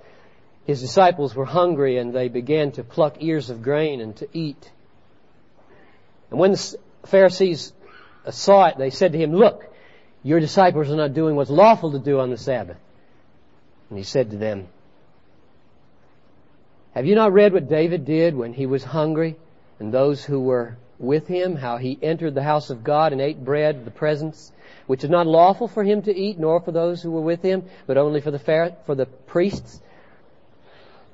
His 0.65 0.81
disciples 0.81 1.35
were 1.35 1.45
hungry 1.45 1.99
and 1.99 2.15
they 2.15 2.29
began 2.29 2.71
to 2.73 2.83
pluck 2.83 3.17
ears 3.19 3.51
of 3.51 3.61
grain 3.61 4.01
and 4.01 4.15
to 4.17 4.27
eat. 4.33 4.71
And 6.31 6.39
when 6.39 6.53
the 6.53 6.77
Pharisees 7.05 7.71
saw 8.31 8.69
it, 8.69 8.77
they 8.79 8.89
said 8.89 9.11
to 9.11 9.19
him, 9.19 9.31
Look, 9.31 9.71
your 10.23 10.39
disciples 10.39 10.89
are 10.89 10.95
not 10.95 11.13
doing 11.13 11.35
what's 11.35 11.51
lawful 11.51 11.91
to 11.91 11.99
do 11.99 12.19
on 12.19 12.31
the 12.31 12.37
Sabbath. 12.37 12.77
And 13.91 13.99
he 13.99 14.03
said 14.03 14.31
to 14.31 14.37
them, 14.37 14.67
Have 16.95 17.05
you 17.05 17.13
not 17.13 17.33
read 17.33 17.53
what 17.53 17.69
David 17.69 18.03
did 18.03 18.35
when 18.35 18.53
he 18.53 18.65
was 18.65 18.83
hungry 18.83 19.35
and 19.79 19.93
those 19.93 20.23
who 20.23 20.39
were 20.39 20.77
with 20.99 21.27
him, 21.27 21.55
how 21.55 21.77
he 21.77 21.97
entered 22.01 22.35
the 22.35 22.43
house 22.43 22.69
of 22.69 22.83
God 22.83 23.13
and 23.13 23.21
ate 23.21 23.43
bread, 23.43 23.85
the 23.85 23.91
presence, 23.91 24.51
which 24.85 25.03
is 25.03 25.09
not 25.09 25.25
lawful 25.25 25.67
for 25.67 25.83
him 25.83 26.01
to 26.03 26.15
eat, 26.15 26.37
nor 26.37 26.59
for 26.59 26.71
those 26.71 27.01
who 27.01 27.11
were 27.11 27.21
with 27.21 27.41
him, 27.41 27.63
but 27.87 27.97
only 27.97 28.19
for 28.19 28.31
the, 28.31 28.39
for 28.85 28.95
the 28.95 29.05
priests? 29.05 29.81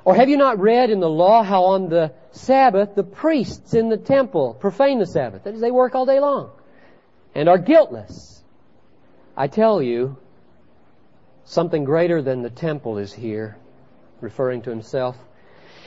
Or 0.03 0.15
have 0.15 0.29
you 0.29 0.37
not 0.37 0.59
read 0.59 0.89
in 0.89 0.99
the 0.99 1.09
law 1.09 1.43
how 1.43 1.63
on 1.65 1.89
the 1.89 2.11
Sabbath 2.31 2.95
the 2.95 3.03
priests 3.03 3.73
in 3.73 3.89
the 3.89 3.97
temple 3.97 4.53
profane 4.53 4.99
the 4.99 5.05
Sabbath? 5.05 5.43
That 5.43 5.55
is, 5.55 5.61
they 5.61 5.71
work 5.71 5.95
all 5.95 6.05
day 6.05 6.19
long 6.19 6.51
and 7.33 7.49
are 7.49 7.57
guiltless. 7.57 8.43
I 9.35 9.47
tell 9.47 9.81
you, 9.81 10.17
something 11.43 11.83
greater 11.83 12.21
than 12.21 12.41
the 12.41 12.49
temple 12.49 12.97
is 12.97 13.13
here, 13.13 13.57
referring 14.21 14.61
to 14.63 14.69
himself. 14.69 15.17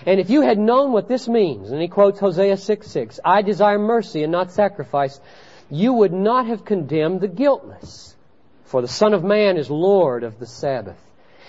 And 0.06 0.20
if 0.20 0.30
you 0.30 0.42
had 0.42 0.58
known 0.58 0.92
what 0.92 1.08
this 1.08 1.28
means, 1.28 1.70
and 1.70 1.80
he 1.80 1.88
quotes 1.88 2.20
Hosea 2.20 2.56
6 2.56 2.87
6, 2.87 3.20
I 3.24 3.42
desire 3.42 3.78
mercy 3.78 4.22
and 4.22 4.32
not 4.32 4.52
sacrifice, 4.52 5.20
you 5.70 5.92
would 5.92 6.12
not 6.12 6.46
have 6.46 6.64
condemned 6.64 7.20
the 7.20 7.28
guiltless. 7.28 8.14
For 8.64 8.82
the 8.82 8.88
Son 8.88 9.14
of 9.14 9.24
Man 9.24 9.56
is 9.56 9.70
Lord 9.70 10.24
of 10.24 10.38
the 10.38 10.46
Sabbath. 10.46 10.98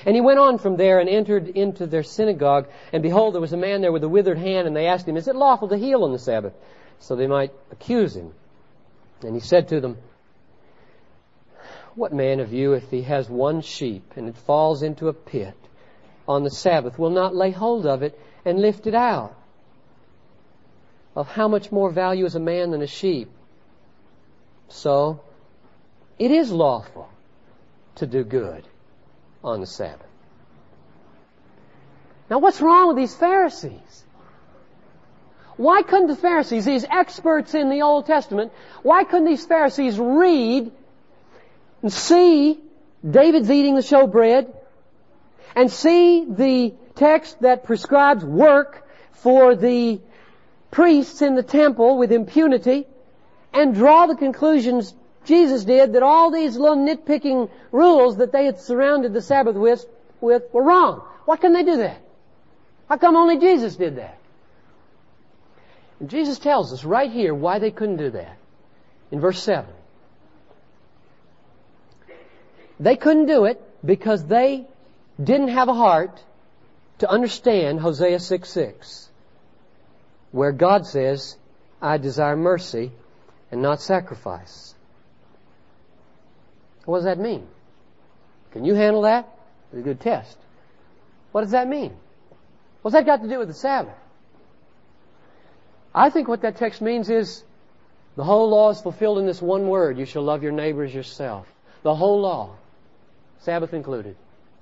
And 0.05 0.15
he 0.15 0.21
went 0.21 0.39
on 0.39 0.57
from 0.57 0.77
there 0.77 0.99
and 0.99 1.09
entered 1.09 1.49
into 1.49 1.85
their 1.85 2.03
synagogue, 2.03 2.69
and 2.93 3.03
behold, 3.03 3.33
there 3.33 3.41
was 3.41 3.53
a 3.53 3.57
man 3.57 3.81
there 3.81 3.91
with 3.91 4.03
a 4.03 4.09
withered 4.09 4.37
hand, 4.37 4.67
and 4.67 4.75
they 4.75 4.87
asked 4.87 5.07
him, 5.07 5.17
Is 5.17 5.27
it 5.27 5.35
lawful 5.35 5.67
to 5.69 5.77
heal 5.77 6.03
on 6.03 6.13
the 6.13 6.19
Sabbath? 6.19 6.53
So 6.99 7.15
they 7.15 7.27
might 7.27 7.51
accuse 7.71 8.15
him. 8.15 8.33
And 9.21 9.35
he 9.35 9.41
said 9.41 9.67
to 9.69 9.81
them, 9.81 9.97
What 11.95 12.13
man 12.13 12.39
of 12.39 12.53
you, 12.53 12.73
if 12.73 12.89
he 12.89 13.01
has 13.01 13.29
one 13.29 13.61
sheep, 13.61 14.13
and 14.15 14.29
it 14.29 14.37
falls 14.37 14.81
into 14.81 15.09
a 15.09 15.13
pit 15.13 15.55
on 16.27 16.43
the 16.43 16.49
Sabbath, 16.49 16.97
will 16.97 17.09
not 17.09 17.35
lay 17.35 17.51
hold 17.51 17.85
of 17.85 18.01
it 18.01 18.17
and 18.45 18.59
lift 18.59 18.87
it 18.87 18.95
out. 18.95 19.35
Of 21.15 21.27
how 21.27 21.47
much 21.47 21.71
more 21.71 21.89
value 21.89 22.25
is 22.25 22.35
a 22.35 22.39
man 22.39 22.71
than 22.71 22.81
a 22.81 22.87
sheep? 22.87 23.29
So, 24.69 25.21
it 26.17 26.31
is 26.31 26.51
lawful 26.51 27.09
to 27.95 28.07
do 28.07 28.23
good 28.23 28.63
on 29.43 29.59
the 29.61 29.65
Sabbath. 29.65 30.05
Now 32.29 32.39
what's 32.39 32.61
wrong 32.61 32.89
with 32.89 32.97
these 32.97 33.15
Pharisees? 33.15 34.05
Why 35.57 35.81
couldn't 35.81 36.07
the 36.07 36.15
Pharisees, 36.15 36.63
these 36.63 36.85
experts 36.85 37.53
in 37.53 37.69
the 37.69 37.81
Old 37.81 38.05
Testament, 38.05 38.53
why 38.81 39.03
couldn't 39.03 39.25
these 39.25 39.45
Pharisees 39.45 39.99
read 39.99 40.71
and 41.81 41.91
see 41.91 42.59
David's 43.09 43.51
eating 43.51 43.75
the 43.75 43.81
showbread 43.81 44.53
and 45.55 45.69
see 45.71 46.25
the 46.25 46.73
text 46.99 47.41
that 47.41 47.63
prescribes 47.63 48.23
work 48.25 48.85
for 49.13 49.55
the 49.55 50.01
priests 50.69 51.21
in 51.21 51.35
the 51.35 51.43
temple 51.43 51.97
with 51.97 52.11
impunity 52.11 52.85
and 53.53 53.73
draw 53.73 54.05
the 54.05 54.15
conclusions 54.15 54.93
Jesus 55.25 55.63
did 55.63 55.93
that 55.93 56.03
all 56.03 56.29
these 56.31 56.57
little 56.57 56.77
nitpicking 56.77 57.49
rules 57.71 58.17
that 58.17 58.31
they 58.31 58.45
had 58.45 58.59
surrounded 58.59 59.13
the 59.13 59.21
Sabbath 59.21 59.55
with, 59.55 59.85
with 60.21 60.43
were 60.53 60.63
wrong. 60.63 61.01
Why 61.25 61.37
couldn't 61.37 61.53
they 61.53 61.71
do 61.71 61.77
that? 61.77 62.01
How 62.89 62.97
come 62.97 63.15
only 63.15 63.37
Jesus 63.37 63.75
did 63.75 63.97
that? 63.97 64.17
And 65.99 66.09
Jesus 66.09 66.39
tells 66.39 66.73
us 66.73 66.83
right 66.83 67.11
here 67.11 67.33
why 67.33 67.59
they 67.59 67.71
couldn't 67.71 67.97
do 67.97 68.09
that. 68.11 68.37
In 69.11 69.19
verse 69.19 69.41
7. 69.41 69.65
They 72.79 72.95
couldn't 72.95 73.25
do 73.25 73.45
it 73.45 73.61
because 73.85 74.25
they 74.25 74.65
didn't 75.21 75.49
have 75.49 75.67
a 75.67 75.73
heart 75.73 76.23
to 76.99 77.09
understand 77.09 77.79
Hosea 77.79 78.19
6 78.19 78.49
6, 78.49 79.09
where 80.31 80.51
God 80.51 80.85
says, 80.85 81.37
I 81.81 81.97
desire 81.97 82.35
mercy 82.35 82.91
and 83.51 83.61
not 83.61 83.81
sacrifice. 83.81 84.75
What 86.85 86.97
does 86.97 87.05
that 87.05 87.19
mean? 87.19 87.47
Can 88.51 88.65
you 88.65 88.73
handle 88.75 89.03
that? 89.03 89.27
It's 89.71 89.79
a 89.79 89.83
good 89.83 89.99
test. 89.99 90.37
What 91.31 91.41
does 91.41 91.51
that 91.51 91.67
mean? 91.67 91.95
What's 92.81 92.93
that 92.93 93.05
got 93.05 93.21
to 93.21 93.29
do 93.29 93.39
with 93.39 93.47
the 93.47 93.53
Sabbath? 93.53 93.95
I 95.93 96.09
think 96.09 96.27
what 96.27 96.41
that 96.41 96.57
text 96.57 96.81
means 96.81 97.09
is 97.09 97.43
the 98.15 98.23
whole 98.23 98.49
law 98.49 98.69
is 98.71 98.81
fulfilled 98.81 99.19
in 99.19 99.25
this 99.25 99.41
one 99.41 99.67
word. 99.67 99.97
You 99.97 100.05
shall 100.05 100.23
love 100.23 100.43
your 100.43 100.51
neighbor 100.51 100.83
as 100.83 100.93
yourself. 100.93 101.47
The 101.83 101.95
whole 101.95 102.21
law, 102.21 102.55
Sabbath 103.39 103.73
included, 103.73 104.15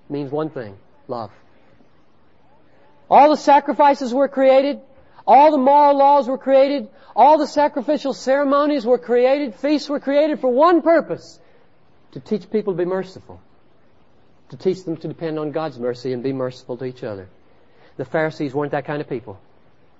means 0.10 0.32
one 0.32 0.50
thing. 0.50 0.78
Love. 1.08 1.32
All 3.10 3.30
the 3.30 3.38
sacrifices 3.38 4.13
were 4.13 4.28
created. 4.28 4.82
All 5.26 5.52
the 5.52 5.58
moral 5.58 5.98
laws 5.98 6.28
were 6.28 6.38
created. 6.38 6.89
All 7.15 7.38
the 7.38 7.48
sacrificial 7.48 8.13
ceremonies 8.13 8.86
were 8.86 8.98
created. 8.98 9.56
Feasts 9.56 9.89
were 9.89 10.00
created 10.00 10.39
for 10.39 10.50
one 10.50 10.82
purpose. 10.82 11.39
To 12.12 12.20
teach 12.20 12.50
people 12.50 12.74
to 12.74 12.78
be 12.78 12.86
merciful. 12.86 13.41
To 14.50 14.58
teach 14.58 14.84
them 14.84 14.98
to 14.98 15.08
depend 15.08 15.39
on 15.39 15.52
God's 15.52 15.80
mercy 15.80 16.13
and 16.13 16.24
be 16.24 16.34
merciful 16.34 16.78
to 16.78 16.86
each 16.86 17.04
other. 17.04 17.28
The 17.98 18.06
Pharisees 18.06 18.54
weren't 18.54 18.72
that 18.72 18.86
kind 18.86 19.02
of 19.02 19.10
people. 19.10 19.39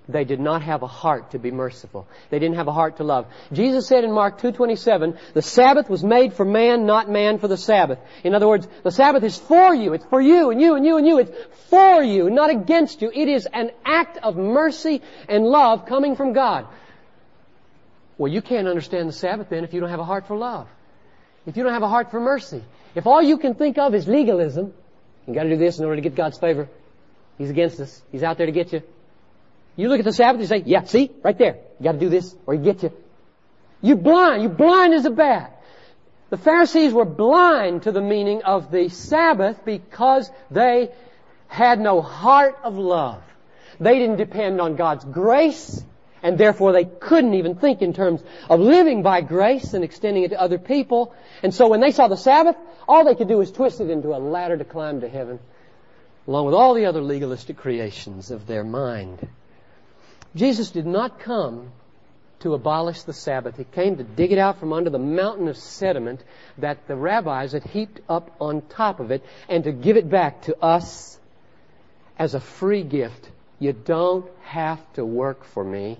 They 0.10 0.24
did 0.24 0.39
not 0.39 0.62
have 0.62 0.84
a 0.84 0.88
heart 0.88 1.32
to 1.32 1.39
be 1.39 1.52
merciful. 1.52 2.08
They 2.30 2.39
didn't 2.39 2.56
have 2.56 2.70
a 2.70 2.74
heart 2.74 2.98
to 2.98 3.04
love. 3.04 3.26
Jesus 3.52 3.88
said 3.88 4.06
in 4.06 4.12
Mark 4.13 4.39
2.27, 4.39 5.17
the 5.34 5.41
Sabbath 5.41 5.89
was 5.89 6.02
made 6.02 6.34
for 6.34 6.46
man, 6.46 6.86
not 6.86 7.10
man 7.10 7.39
for 7.39 7.50
the 7.50 7.58
Sabbath. 7.58 8.00
In 8.24 8.34
other 8.34 8.48
words, 8.48 8.67
the 8.84 8.91
Sabbath 8.91 9.24
is 9.24 9.38
for 9.38 9.76
you. 9.76 9.93
It's 9.93 10.06
for 10.06 10.22
you 10.22 10.50
and 10.52 10.62
you 10.62 10.76
and 10.76 10.86
you 10.86 10.98
and 10.98 11.06
you. 11.06 11.20
It's 11.20 11.32
for 11.70 12.02
you, 12.02 12.30
not 12.30 12.50
against 12.50 13.02
you. 13.02 13.12
It 13.13 13.28
is 13.28 13.48
an 13.52 13.72
act 13.84 14.17
of 14.24 14.38
mercy 14.38 15.02
and 15.28 15.46
love 15.46 15.86
coming 15.86 16.15
from 16.15 16.32
God. 16.32 16.67
Well, 18.17 18.32
you 18.32 18.41
can't 18.41 18.67
understand 18.67 19.10
the 19.10 19.13
Sabbath 19.13 19.50
then 19.50 19.65
if 19.65 19.74
you 19.74 19.82
don't 19.82 19.89
have 19.89 20.00
a 20.00 20.06
heart 20.06 20.26
for 20.26 20.38
love. 20.38 20.67
If 21.46 21.58
you 21.58 21.63
don't 21.63 21.74
have 21.74 21.84
a 21.84 21.89
heart 21.89 22.12
for 22.12 22.22
mercy. 22.22 22.63
If 22.96 23.08
all 23.08 23.22
you 23.22 23.38
can 23.38 23.56
think 23.56 23.78
of 23.78 23.93
is 23.93 24.08
legalism, 24.08 24.74
you 25.28 25.34
gotta 25.34 25.50
do 25.50 25.58
this 25.58 25.80
in 25.80 25.86
order 25.86 25.98
to 25.98 26.02
get 26.02 26.15
God's 26.15 26.38
favor. 26.38 26.70
He's 27.38 27.50
against 27.50 27.80
us. 27.82 28.02
He's 28.12 28.24
out 28.24 28.38
there 28.38 28.46
to 28.46 28.54
get 28.54 28.72
you. 28.72 28.82
You 29.78 29.88
look 29.88 30.00
at 30.00 30.06
the 30.06 30.12
Sabbath 30.12 30.42
and 30.42 30.50
say, 30.50 30.63
yeah, 30.66 30.84
see, 30.84 31.12
right 31.24 31.38
there. 31.38 31.60
You 31.80 31.84
gotta 31.84 32.00
do 32.00 32.10
this 32.10 32.36
or 32.46 32.56
you 32.56 32.62
get 32.62 32.84
you. 32.84 32.92
You're 33.82 33.96
blind. 33.96 34.42
You're 34.42 34.52
blind 34.52 34.94
as 34.94 35.06
a 35.06 35.12
bat. 35.12 35.62
The 36.30 36.38
Pharisees 36.38 36.92
were 36.92 37.06
blind 37.06 37.84
to 37.84 37.94
the 37.94 38.02
meaning 38.02 38.42
of 38.44 38.70
the 38.72 38.90
Sabbath 38.90 39.63
because 39.63 40.30
they 40.52 40.90
had 41.48 41.80
no 41.80 42.02
heart 42.02 42.58
of 42.63 42.76
love. 42.76 43.22
They 43.80 44.00
didn't 44.00 44.18
depend 44.18 44.60
on 44.60 44.76
God's 44.76 45.06
grace, 45.06 45.82
and 46.24 46.38
therefore 46.38 46.74
they 46.74 46.84
couldn't 46.84 47.36
even 47.36 47.56
think 47.56 47.82
in 47.82 47.94
terms 47.94 48.22
of 48.50 48.60
living 48.60 49.04
by 49.04 49.22
grace 49.22 49.74
and 49.74 49.84
extending 49.84 50.24
it 50.24 50.30
to 50.30 50.42
other 50.42 50.58
people. 50.58 51.13
And 51.44 51.54
so 51.54 51.68
when 51.70 51.80
they 51.80 51.92
saw 51.92 52.08
the 52.08 52.18
Sabbath, 52.18 52.58
all 52.90 53.06
they 53.06 53.16
could 53.16 53.28
do 53.28 53.38
was 53.38 53.52
twist 53.52 53.80
it 53.80 53.92
into 53.92 54.10
a 54.16 54.18
ladder 54.18 54.58
to 54.58 54.66
climb 54.66 55.02
to 55.02 55.08
heaven. 55.08 55.40
along 56.28 56.46
with 56.46 56.56
all 56.56 56.74
the 56.74 56.86
other 56.86 57.02
legalistic 57.02 57.56
creations 57.58 58.32
of 58.32 58.48
their 58.48 58.63
mind. 58.63 59.28
Jesus 60.38 60.71
did 60.71 60.86
not 60.86 61.19
come 61.19 61.71
to 62.39 62.54
abolish 62.54 63.02
the 63.02 63.13
Sabbath. 63.13 63.58
He 63.58 63.63
came 63.63 63.97
to 63.97 64.04
dig 64.04 64.32
it 64.32 64.38
out 64.38 64.60
from 64.60 64.71
under 64.71 64.91
the 64.91 65.00
mountain 65.00 65.47
of 65.47 65.58
sediment 65.58 66.23
that 66.60 66.88
the 66.88 66.95
rabbis 66.95 67.54
had 67.54 67.63
heaped 67.63 68.00
up 68.08 68.36
on 68.39 68.62
top 68.62 69.00
of 69.00 69.10
it 69.10 69.23
and 69.50 69.63
to 69.63 69.71
give 69.71 69.97
it 69.97 70.10
back 70.10 70.43
to 70.43 70.56
us 70.63 71.19
as 72.19 72.36
a 72.36 72.39
free 72.39 72.84
gift. 72.84 73.30
You 73.60 73.73
don't 73.73 74.30
have 74.43 74.80
to 74.93 75.04
work 75.04 75.43
for 75.45 75.63
me. 75.63 75.97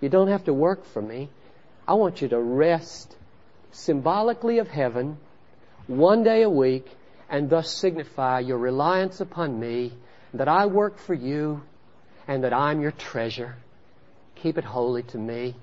You 0.00 0.10
don't 0.10 0.28
have 0.28 0.44
to 0.44 0.52
work 0.52 0.84
for 0.84 1.00
me. 1.00 1.30
I 1.86 1.94
want 1.94 2.20
you 2.20 2.28
to 2.28 2.38
rest 2.38 3.16
symbolically 3.72 4.58
of 4.58 4.68
heaven 4.68 5.16
one 5.86 6.22
day 6.22 6.42
a 6.42 6.50
week 6.50 6.86
and 7.30 7.48
thus 7.48 7.72
signify 7.74 8.40
your 8.40 8.58
reliance 8.58 9.20
upon 9.20 9.58
me, 9.58 9.92
that 10.34 10.48
I 10.48 10.66
work 10.66 10.98
for 10.98 11.14
you, 11.14 11.62
and 12.28 12.44
that 12.44 12.52
I'm 12.52 12.80
your 12.80 12.92
treasure. 12.92 13.56
Keep 14.36 14.58
it 14.58 14.64
holy 14.64 15.02
to 15.04 15.18
me. 15.18 15.56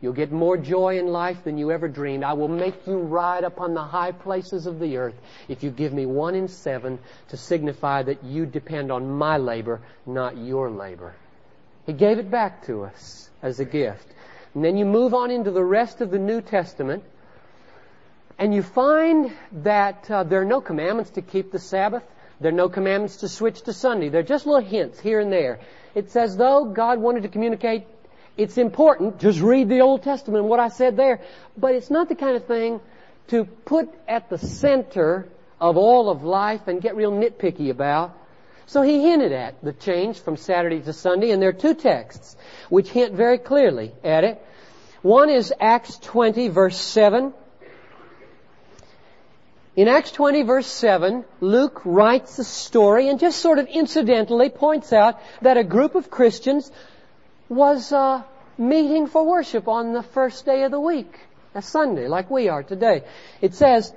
You'll 0.00 0.12
get 0.12 0.30
more 0.30 0.56
joy 0.56 0.98
in 0.98 1.08
life 1.08 1.42
than 1.44 1.58
you 1.58 1.70
ever 1.72 1.88
dreamed. 1.88 2.22
I 2.22 2.32
will 2.32 2.48
make 2.48 2.86
you 2.86 2.98
ride 2.98 3.44
upon 3.44 3.74
the 3.74 3.82
high 3.82 4.12
places 4.12 4.66
of 4.66 4.78
the 4.78 4.96
earth 4.96 5.14
if 5.48 5.62
you 5.62 5.70
give 5.70 5.92
me 5.92 6.06
one 6.06 6.34
in 6.34 6.48
seven 6.48 6.98
to 7.28 7.36
signify 7.36 8.04
that 8.04 8.24
you 8.24 8.46
depend 8.46 8.90
on 8.92 9.10
my 9.10 9.38
labor, 9.38 9.80
not 10.06 10.36
your 10.36 10.70
labor. 10.70 11.14
He 11.84 11.92
gave 11.92 12.18
it 12.18 12.30
back 12.30 12.64
to 12.66 12.84
us 12.84 13.28
as 13.42 13.58
a 13.60 13.64
gift. 13.64 14.06
And 14.54 14.64
then 14.64 14.76
you 14.76 14.84
move 14.84 15.14
on 15.14 15.30
into 15.30 15.50
the 15.50 15.64
rest 15.64 16.00
of 16.00 16.10
the 16.10 16.18
New 16.18 16.40
Testament, 16.40 17.02
and 18.38 18.54
you 18.54 18.62
find 18.62 19.32
that 19.64 20.08
uh, 20.10 20.22
there 20.22 20.40
are 20.40 20.44
no 20.44 20.60
commandments 20.60 21.10
to 21.12 21.22
keep 21.22 21.50
the 21.50 21.58
Sabbath. 21.58 22.04
There 22.40 22.50
are 22.50 22.56
no 22.56 22.68
commandments 22.68 23.18
to 23.18 23.28
switch 23.28 23.62
to 23.62 23.72
Sunday. 23.72 24.08
They're 24.08 24.22
just 24.22 24.46
little 24.46 24.66
hints 24.66 25.00
here 25.00 25.20
and 25.20 25.32
there. 25.32 25.60
It's 25.94 26.14
as 26.16 26.36
though 26.36 26.66
God 26.66 26.98
wanted 27.00 27.24
to 27.24 27.28
communicate 27.28 27.86
it's 28.38 28.56
important. 28.56 29.18
Just 29.18 29.40
read 29.40 29.68
the 29.68 29.80
Old 29.80 30.04
Testament 30.04 30.42
and 30.42 30.48
what 30.48 30.60
I 30.60 30.68
said 30.68 30.96
there. 30.96 31.20
But 31.56 31.74
it's 31.74 31.90
not 31.90 32.08
the 32.08 32.14
kind 32.14 32.36
of 32.36 32.46
thing 32.46 32.80
to 33.26 33.44
put 33.44 33.92
at 34.06 34.30
the 34.30 34.38
center 34.38 35.28
of 35.60 35.76
all 35.76 36.08
of 36.08 36.22
life 36.22 36.68
and 36.68 36.80
get 36.80 36.94
real 36.94 37.10
nitpicky 37.10 37.70
about. 37.70 38.16
So 38.66 38.82
he 38.82 39.02
hinted 39.02 39.32
at 39.32 39.62
the 39.62 39.72
change 39.72 40.20
from 40.20 40.36
Saturday 40.36 40.80
to 40.80 40.92
Sunday, 40.92 41.32
and 41.32 41.42
there 41.42 41.48
are 41.48 41.52
two 41.52 41.74
texts 41.74 42.36
which 42.68 42.90
hint 42.90 43.14
very 43.14 43.38
clearly 43.38 43.92
at 44.04 44.22
it. 44.22 44.40
One 45.02 45.30
is 45.30 45.52
Acts 45.58 45.98
20 45.98 46.48
verse 46.48 46.76
7. 46.76 47.34
In 49.78 49.86
Acts 49.86 50.10
20 50.10 50.42
verse 50.42 50.66
7, 50.66 51.24
Luke 51.40 51.82
writes 51.84 52.36
the 52.36 52.42
story 52.42 53.08
and 53.08 53.20
just 53.20 53.38
sort 53.38 53.60
of 53.60 53.68
incidentally 53.68 54.48
points 54.48 54.92
out 54.92 55.20
that 55.42 55.56
a 55.56 55.62
group 55.62 55.94
of 55.94 56.10
Christians 56.10 56.68
was 57.48 57.92
uh, 57.92 58.24
meeting 58.58 59.06
for 59.06 59.24
worship 59.24 59.68
on 59.68 59.92
the 59.92 60.02
first 60.02 60.44
day 60.44 60.64
of 60.64 60.72
the 60.72 60.80
week, 60.80 61.20
a 61.54 61.62
Sunday, 61.62 62.08
like 62.08 62.28
we 62.28 62.48
are 62.48 62.64
today. 62.64 63.04
It 63.40 63.54
says 63.54 63.92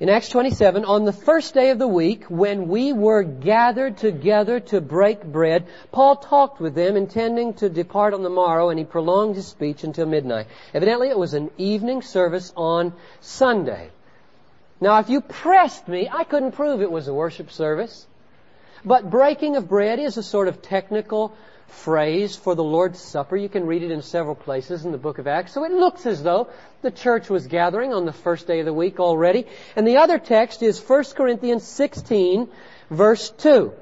in 0.00 0.08
Acts 0.08 0.30
27, 0.30 0.84
on 0.84 1.04
the 1.04 1.12
first 1.12 1.54
day 1.54 1.70
of 1.70 1.78
the 1.78 1.86
week, 1.86 2.24
when 2.24 2.66
we 2.66 2.92
were 2.92 3.22
gathered 3.22 3.98
together 3.98 4.58
to 4.58 4.80
break 4.80 5.22
bread, 5.22 5.68
Paul 5.92 6.16
talked 6.16 6.60
with 6.60 6.74
them, 6.74 6.96
intending 6.96 7.54
to 7.54 7.68
depart 7.68 8.14
on 8.14 8.24
the 8.24 8.30
morrow, 8.30 8.70
and 8.70 8.80
he 8.80 8.84
prolonged 8.84 9.36
his 9.36 9.46
speech 9.46 9.84
until 9.84 10.06
midnight. 10.06 10.48
Evidently, 10.74 11.08
it 11.08 11.16
was 11.16 11.34
an 11.34 11.52
evening 11.56 12.02
service 12.02 12.52
on 12.56 12.94
Sunday. 13.20 13.90
Now, 14.80 14.98
if 15.00 15.08
you 15.10 15.20
pressed 15.20 15.88
me, 15.88 16.08
I 16.10 16.24
couldn't 16.24 16.52
prove 16.52 16.82
it 16.82 16.90
was 16.90 17.08
a 17.08 17.14
worship 17.14 17.50
service. 17.50 18.06
But 18.84 19.10
breaking 19.10 19.56
of 19.56 19.68
bread 19.68 19.98
is 19.98 20.16
a 20.16 20.22
sort 20.22 20.46
of 20.46 20.62
technical 20.62 21.34
phrase 21.66 22.36
for 22.36 22.54
the 22.54 22.64
Lord's 22.64 23.00
Supper. 23.00 23.36
You 23.36 23.48
can 23.48 23.66
read 23.66 23.82
it 23.82 23.90
in 23.90 24.02
several 24.02 24.34
places 24.34 24.84
in 24.84 24.92
the 24.92 24.98
book 24.98 25.18
of 25.18 25.26
Acts. 25.26 25.52
So 25.52 25.64
it 25.64 25.72
looks 25.72 26.06
as 26.06 26.22
though 26.22 26.48
the 26.82 26.90
church 26.90 27.28
was 27.28 27.46
gathering 27.46 27.92
on 27.92 28.06
the 28.06 28.12
first 28.12 28.46
day 28.46 28.60
of 28.60 28.66
the 28.66 28.72
week 28.72 29.00
already. 29.00 29.46
And 29.76 29.86
the 29.86 29.98
other 29.98 30.18
text 30.18 30.62
is 30.62 30.80
1 30.80 31.04
Corinthians 31.16 31.64
16 31.64 32.48
verse 32.90 33.30
2 33.30 33.72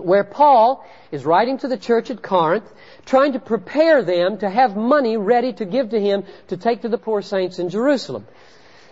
where 0.00 0.24
Paul 0.24 0.84
is 1.12 1.24
writing 1.24 1.58
to 1.58 1.68
the 1.68 1.76
church 1.76 2.10
at 2.10 2.22
Corinth, 2.22 2.70
trying 3.04 3.34
to 3.34 3.38
prepare 3.38 4.02
them 4.02 4.38
to 4.38 4.48
have 4.48 4.76
money 4.76 5.16
ready 5.16 5.52
to 5.52 5.64
give 5.64 5.90
to 5.90 6.00
him 6.00 6.24
to 6.48 6.56
take 6.56 6.82
to 6.82 6.88
the 6.88 6.98
poor 6.98 7.22
saints 7.22 7.58
in 7.58 7.68
Jerusalem. 7.68 8.26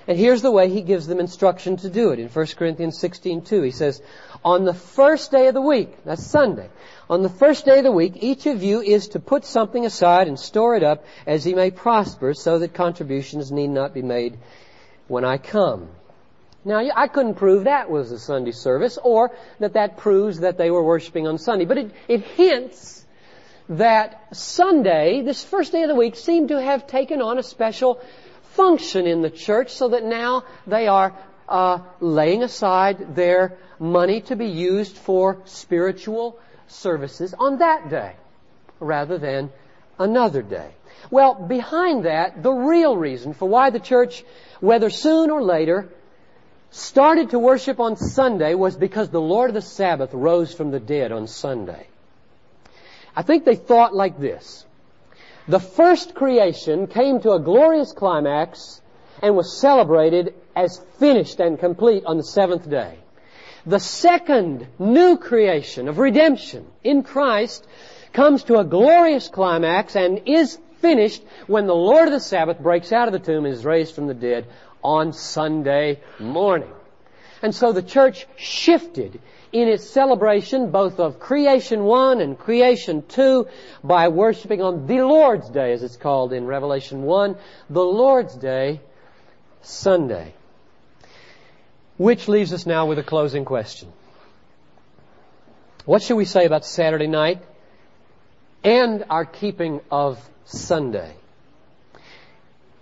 And 0.09 0.18
here's 0.18 0.40
the 0.40 0.51
way 0.51 0.71
he 0.71 0.81
gives 0.81 1.07
them 1.07 1.21
instruction 1.21 1.77
to 1.77 1.90
do 1.90 2.12
it. 2.12 2.18
In 2.18 2.31
1 2.31 2.47
Corinthians 2.57 2.99
16:2, 2.99 3.62
he 3.62 3.71
says, 3.71 4.01
"On 4.42 4.64
the 4.64 4.73
first 4.73 5.31
day 5.31 5.49
of 5.49 5.55
the 5.55 5.61
week, 5.61 6.03
that's 6.07 6.25
Sunday, 6.25 6.71
on 7.11 7.23
the 7.23 7.29
first 7.29 7.66
day 7.66 7.77
of 7.77 7.85
the 7.85 7.92
week, 7.92 8.14
each 8.23 8.47
of 8.47 8.62
you 8.62 8.81
is 8.81 9.09
to 9.09 9.21
put 9.21 9.44
something 9.44 9.85
aside 9.85 10.27
and 10.27 10.40
store 10.40 10.77
it 10.77 10.83
up 10.83 11.05
as 11.27 11.44
he 11.44 11.55
may 11.55 11.71
prosper, 11.71 12.33
so 12.33 12.59
that 12.59 12.73
contributions 12.73 13.53
need 13.53 13.68
not 13.68 13.92
be 13.92 14.01
made 14.01 14.38
when 15.09 15.27
I 15.27 15.37
come." 15.37 15.88
Now, 16.64 16.79
I 16.79 17.07
couldn't 17.09 17.35
prove 17.35 17.64
that 17.64 17.90
was 17.90 18.11
a 18.11 18.18
Sunday 18.18 18.53
service, 18.53 18.99
or 19.05 19.33
that 19.61 19.75
that 19.75 19.99
proves 19.99 20.40
that 20.40 20.57
they 20.57 20.71
were 20.71 20.83
worshiping 20.83 21.27
on 21.27 21.37
Sunday, 21.37 21.66
but 21.66 21.77
it, 21.77 21.90
it 22.09 22.23
hints 22.23 23.05
that 23.68 24.35
Sunday, 24.35 25.21
this 25.21 25.44
first 25.44 25.73
day 25.73 25.83
of 25.83 25.88
the 25.88 25.94
week, 25.94 26.16
seemed 26.16 26.49
to 26.49 26.61
have 26.61 26.87
taken 26.87 27.21
on 27.21 27.37
a 27.37 27.42
special 27.42 28.01
function 28.59 29.07
in 29.07 29.23
the 29.23 29.31
church 29.31 29.71
so 29.71 29.88
that 29.90 30.05
now 30.05 30.42
they 30.66 30.88
are 30.88 31.14
uh, 31.49 31.79
laying 32.01 32.42
aside 32.42 33.14
their 33.14 33.57
money 33.79 34.21
to 34.23 34.35
be 34.35 34.47
used 34.47 34.97
for 34.97 35.40
spiritual 35.44 36.38
services 36.66 37.35
on 37.38 37.59
that 37.59 37.88
day 37.88 38.16
rather 38.81 39.16
than 39.16 39.51
another 39.99 40.42
day. 40.42 40.71
Well, 41.11 41.35
behind 41.35 42.05
that, 42.05 42.42
the 42.42 42.53
real 42.53 42.97
reason 42.97 43.33
for 43.33 43.49
why 43.49 43.71
the 43.71 43.81
church, 43.81 44.25
whether 44.61 44.90
soon 44.90 45.31
or 45.31 45.42
later, 45.42 45.88
started 46.71 47.31
to 47.31 47.38
worship 47.38 47.79
on 47.81 47.97
Sunday 47.97 48.55
was 48.55 48.77
because 48.77 49.09
the 49.09 49.21
Lord 49.21 49.51
of 49.51 49.55
the 49.55 49.62
Sabbath 49.62 50.12
rose 50.12 50.53
from 50.53 50.71
the 50.71 50.81
dead 50.81 51.12
on 51.12 51.29
Sunday. 51.29 51.87
I 53.14 53.23
think 53.23 53.44
they 53.44 53.57
thought 53.57 53.94
like 53.94 54.18
this. 54.18 54.66
The 55.49 55.61
first 55.61 56.15
creation 56.15 56.89
came 56.89 57.21
to 57.21 57.33
a 57.33 57.41
glorious 57.41 57.93
climax 57.93 58.83
and 59.23 59.35
was 59.35 59.59
celebrated 59.59 60.35
as 60.55 60.79
finished 60.99 61.41
and 61.41 61.59
complete 61.59 62.05
on 62.05 62.19
the 62.19 62.23
seventh 62.23 62.69
day. 62.69 62.99
The 63.65 63.81
second 63.81 64.67
new 64.79 65.17
creation 65.17 65.89
of 65.89 65.99
redemption 65.99 66.67
in 66.85 67.03
Christ 67.03 67.67
comes 68.13 68.45
to 68.45 68.59
a 68.59 68.65
glorious 68.65 69.29
climax 69.29 69.97
and 69.97 70.21
is 70.27 70.59
finished 70.81 71.23
when 71.47 71.67
the 71.67 71.75
Lord 71.75 72.09
of 72.09 72.13
the 72.13 72.21
Sabbath 72.21 72.59
breaks 72.59 72.93
out 72.93 73.09
of 73.09 73.13
the 73.13 73.19
tomb 73.19 73.47
and 73.47 73.55
is 73.55 73.65
raised 73.65 73.95
from 73.95 74.07
the 74.07 74.15
dead 74.15 74.47
on 74.85 75.15
Sunday 75.15 76.01
morning. 76.21 76.73
And 77.42 77.55
so 77.55 77.72
the 77.72 77.83
church 77.83 78.27
shifted 78.37 79.20
in 79.53 79.68
its 79.68 79.88
celebration 79.88 80.70
both 80.70 81.01
of 81.01 81.20
creation 81.20 81.85
1 81.85 82.20
and 82.20 82.38
creation 82.38 83.05
2 83.07 83.46
by 83.83 84.09
worshiping 84.09 84.61
on 84.61 84.87
the 84.87 84.98
Lord's 84.98 85.48
Day, 85.48 85.72
as 85.72 85.83
it's 85.83 85.96
called 85.96 86.33
in 86.33 86.46
Revelation 86.46 87.03
1, 87.03 87.37
the 87.70 87.85
Lord's 87.85 88.35
Day, 88.35 88.81
Sunday. 89.62 90.35
Which 91.96 92.29
leaves 92.29 92.53
us 92.53 92.66
now 92.66 92.87
with 92.87 92.98
a 92.98 93.03
closing 93.03 93.44
question. 93.44 93.92
What 95.85 96.03
should 96.03 96.16
we 96.16 96.27
say 96.27 96.44
about 96.44 96.66
Saturday 96.66 97.07
night 97.07 97.42
and 98.62 99.05
our 99.09 99.24
keeping 99.24 99.81
of 99.90 100.18
Sunday? 100.44 101.14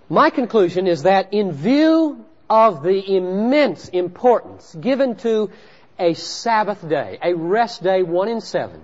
My 0.09 0.31
conclusion 0.31 0.87
is 0.87 1.05
that 1.05 1.33
in 1.33 1.53
view 1.53 2.25
of 2.49 2.83
the 2.83 3.17
immense 3.17 3.89
importance 3.89 4.75
given 4.75 5.17
to 5.17 5.51
a 5.99 6.15
Sabbath 6.15 6.87
day, 6.87 7.19
a 7.23 7.35
rest 7.35 7.83
day, 7.83 8.03
one 8.03 8.29
in 8.29 8.41
seven, 8.41 8.81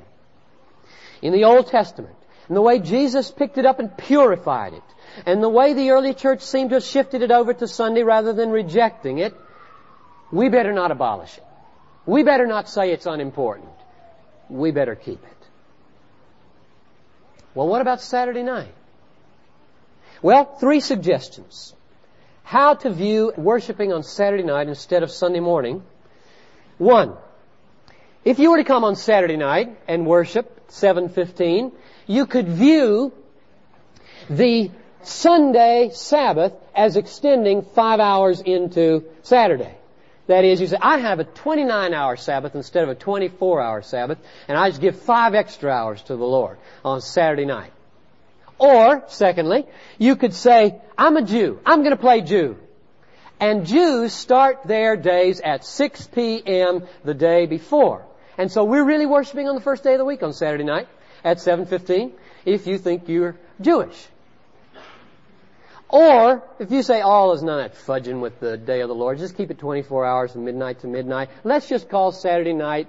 in 1.20 1.32
the 1.32 1.44
Old 1.44 1.68
Testament, 1.68 2.16
and 2.48 2.56
the 2.56 2.62
way 2.62 2.78
Jesus 2.78 3.30
picked 3.30 3.58
it 3.58 3.66
up 3.66 3.78
and 3.78 3.96
purified 3.96 4.74
it, 4.74 4.82
and 5.26 5.42
the 5.42 5.48
way 5.48 5.74
the 5.74 5.90
early 5.90 6.14
church 6.14 6.40
seemed 6.40 6.70
to 6.70 6.76
have 6.76 6.84
shifted 6.84 7.22
it 7.22 7.30
over 7.30 7.52
to 7.52 7.68
Sunday 7.68 8.02
rather 8.02 8.32
than 8.32 8.50
rejecting 8.50 9.18
it, 9.18 9.34
we 10.32 10.48
better 10.48 10.72
not 10.72 10.90
abolish 10.90 11.36
it. 11.36 11.44
We 12.06 12.22
better 12.24 12.46
not 12.46 12.68
say 12.68 12.90
it's 12.90 13.06
unimportant. 13.06 13.68
We 14.48 14.70
better 14.70 14.96
keep 14.96 15.22
it. 15.22 15.48
Well, 17.54 17.68
what 17.68 17.82
about 17.82 18.00
Saturday 18.00 18.42
night? 18.42 18.74
Well, 20.22 20.44
three 20.44 20.80
suggestions. 20.80 21.74
How 22.42 22.74
to 22.74 22.90
view 22.90 23.32
worshiping 23.36 23.92
on 23.92 24.02
Saturday 24.02 24.42
night 24.42 24.68
instead 24.68 25.02
of 25.02 25.10
Sunday 25.10 25.40
morning 25.40 25.82
one, 26.78 27.16
if 28.24 28.38
you 28.38 28.50
were 28.50 28.56
to 28.56 28.64
come 28.64 28.82
on 28.82 28.96
Saturday 28.96 29.36
night 29.36 29.76
and 29.86 30.06
worship 30.06 30.68
7:15, 30.68 31.72
you 32.06 32.26
could 32.26 32.48
view 32.48 33.12
the 34.28 34.70
Sunday 35.02 35.90
Sabbath 35.92 36.52
as 36.74 36.96
extending 36.96 37.62
five 37.62 38.00
hours 38.00 38.40
into 38.40 39.04
Saturday. 39.22 39.74
That 40.26 40.44
is, 40.44 40.60
you 40.60 40.66
say, 40.66 40.76
I 40.80 40.98
have 40.98 41.20
a 41.20 41.24
29 41.24 41.94
hour 41.94 42.16
Sabbath 42.16 42.54
instead 42.54 42.84
of 42.84 42.90
a 42.90 42.94
24 42.94 43.60
hour 43.60 43.82
Sabbath, 43.82 44.18
and 44.48 44.56
I 44.56 44.68
just 44.68 44.80
give 44.80 45.00
five 45.00 45.34
extra 45.34 45.70
hours 45.70 46.02
to 46.02 46.16
the 46.16 46.24
Lord 46.24 46.58
on 46.84 47.00
Saturday 47.00 47.44
night. 47.44 47.72
Or, 48.62 49.02
secondly, 49.08 49.66
you 49.98 50.14
could 50.14 50.32
say, 50.32 50.80
I'm 50.96 51.16
a 51.16 51.22
Jew. 51.22 51.58
I'm 51.66 51.80
going 51.80 51.96
to 51.96 52.00
play 52.00 52.20
Jew. 52.20 52.56
And 53.40 53.66
Jews 53.66 54.12
start 54.12 54.62
their 54.64 54.94
days 54.96 55.40
at 55.40 55.64
6 55.64 56.06
p.m. 56.14 56.86
the 57.02 57.12
day 57.12 57.46
before. 57.46 58.06
And 58.38 58.52
so 58.52 58.62
we're 58.62 58.84
really 58.84 59.04
worshiping 59.04 59.48
on 59.48 59.56
the 59.56 59.60
first 59.60 59.82
day 59.82 59.94
of 59.94 59.98
the 59.98 60.04
week 60.04 60.22
on 60.22 60.32
Saturday 60.32 60.62
night 60.62 60.86
at 61.24 61.38
7.15 61.38 62.12
if 62.44 62.68
you 62.68 62.78
think 62.78 63.08
you're 63.08 63.36
Jewish. 63.60 64.06
Or, 65.88 66.44
if 66.60 66.70
you 66.70 66.84
say, 66.84 67.00
all 67.00 67.32
is 67.32 67.42
not 67.42 67.74
fudging 67.74 68.20
with 68.20 68.38
the 68.38 68.56
day 68.56 68.82
of 68.82 68.88
the 68.88 68.94
Lord, 68.94 69.18
just 69.18 69.36
keep 69.36 69.50
it 69.50 69.58
24 69.58 70.06
hours 70.06 70.32
from 70.32 70.44
midnight 70.44 70.82
to 70.82 70.86
midnight. 70.86 71.30
Let's 71.42 71.68
just 71.68 71.88
call 71.88 72.12
Saturday 72.12 72.52
night 72.52 72.86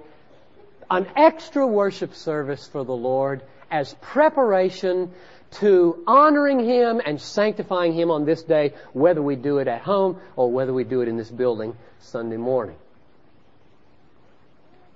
an 0.88 1.08
extra 1.16 1.66
worship 1.66 2.14
service 2.14 2.64
for 2.64 2.84
the 2.84 2.94
Lord 2.94 3.42
as 3.74 3.92
preparation 3.94 5.10
to 5.54 6.02
honoring 6.06 6.64
Him 6.64 7.00
and 7.04 7.20
sanctifying 7.20 7.92
Him 7.92 8.10
on 8.10 8.24
this 8.24 8.42
day, 8.42 8.74
whether 8.92 9.22
we 9.22 9.36
do 9.36 9.58
it 9.58 9.68
at 9.68 9.82
home 9.82 10.20
or 10.36 10.50
whether 10.50 10.72
we 10.72 10.84
do 10.84 11.00
it 11.00 11.08
in 11.08 11.16
this 11.16 11.30
building 11.30 11.76
Sunday 12.00 12.36
morning. 12.36 12.76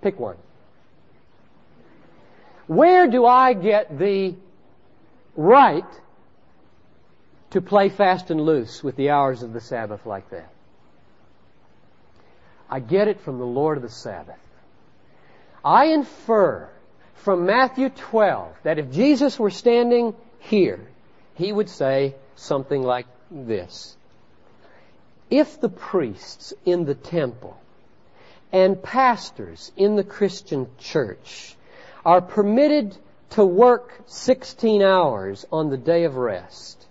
Pick 0.03 0.19
one. 0.19 0.37
Where 2.67 3.09
do 3.09 3.25
I 3.25 3.55
get 3.55 3.99
the 3.99 4.35
right 5.37 5.85
to 7.51 7.61
play 7.61 7.89
fast 7.89 8.31
and 8.31 8.41
loose 8.41 8.85
with 8.85 8.97
the 8.97 9.11
hours 9.11 9.43
of 9.43 9.53
the 9.53 9.61
Sabbath 9.61 10.05
like 10.05 10.29
that? 10.31 10.53
I 12.71 12.81
get 12.81 13.09
it 13.09 13.21
from 13.21 13.39
the 13.39 13.47
Lord 13.47 13.79
of 13.79 13.83
the 13.83 13.89
Sabbath. 13.89 14.37
I 15.65 15.87
infer 15.87 16.69
from 17.15 17.47
Matthew 17.47 17.89
12 17.89 18.55
that 18.63 18.79
if 18.79 18.93
Jesus 18.93 19.39
were 19.39 19.51
standing 19.51 20.15
here, 20.39 20.81
he 21.35 21.53
would 21.53 21.69
say 21.69 22.15
something 22.37 22.83
like 22.83 23.07
this. 23.31 23.97
If 25.31 25.61
the 25.61 25.69
priests 25.69 26.55
in 26.65 26.85
the 26.85 26.95
temple 26.95 27.61
and 28.53 28.83
pastors 28.83 29.73
in 29.77 29.97
the 29.97 30.05
Christian 30.05 30.69
church 30.79 31.55
are 32.05 32.21
permitted 32.21 32.97
to 33.31 33.45
work 33.45 33.93
16 34.07 34.83
hours 34.83 35.47
on 35.53 35.69
the 35.69 35.77
day 35.77 36.05
of 36.05 36.17
rest, 36.17 36.87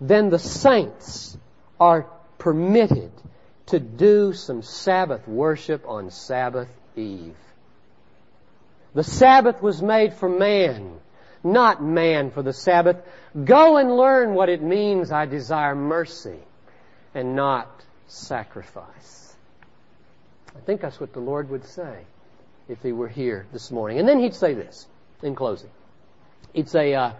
then 0.00 0.30
the 0.30 0.38
saints 0.38 1.38
are 1.78 2.06
permitted 2.38 3.12
to 3.66 3.78
do 3.78 4.32
some 4.32 4.62
Sabbath 4.62 5.26
worship 5.26 5.84
on 5.86 6.10
Sabbath 6.10 6.68
Eve. 6.96 7.36
The 8.94 9.04
Sabbath 9.04 9.62
was 9.62 9.82
made 9.82 10.14
for 10.14 10.28
man, 10.28 10.98
not 11.46 11.82
man 11.82 12.30
for 12.30 12.42
the 12.42 12.52
Sabbath. 12.52 12.96
Go 13.44 13.76
and 13.78 13.96
learn 13.96 14.34
what 14.34 14.48
it 14.48 14.62
means 14.62 15.10
I 15.10 15.26
desire 15.26 15.74
mercy 15.74 16.38
and 17.14 17.34
not 17.34 17.84
sacrifice. 18.08 19.34
I 20.54 20.60
think 20.60 20.80
that's 20.80 21.00
what 21.00 21.12
the 21.12 21.20
Lord 21.20 21.50
would 21.50 21.64
say 21.64 22.04
if 22.68 22.82
he 22.82 22.92
were 22.92 23.08
here 23.08 23.46
this 23.52 23.70
morning. 23.70 23.98
And 23.98 24.08
then 24.08 24.20
he'd 24.20 24.34
say 24.34 24.54
this 24.54 24.86
in 25.22 25.34
closing. 25.34 25.70
He'd 26.52 26.68
say, 26.68 26.94
uh, 26.94 27.12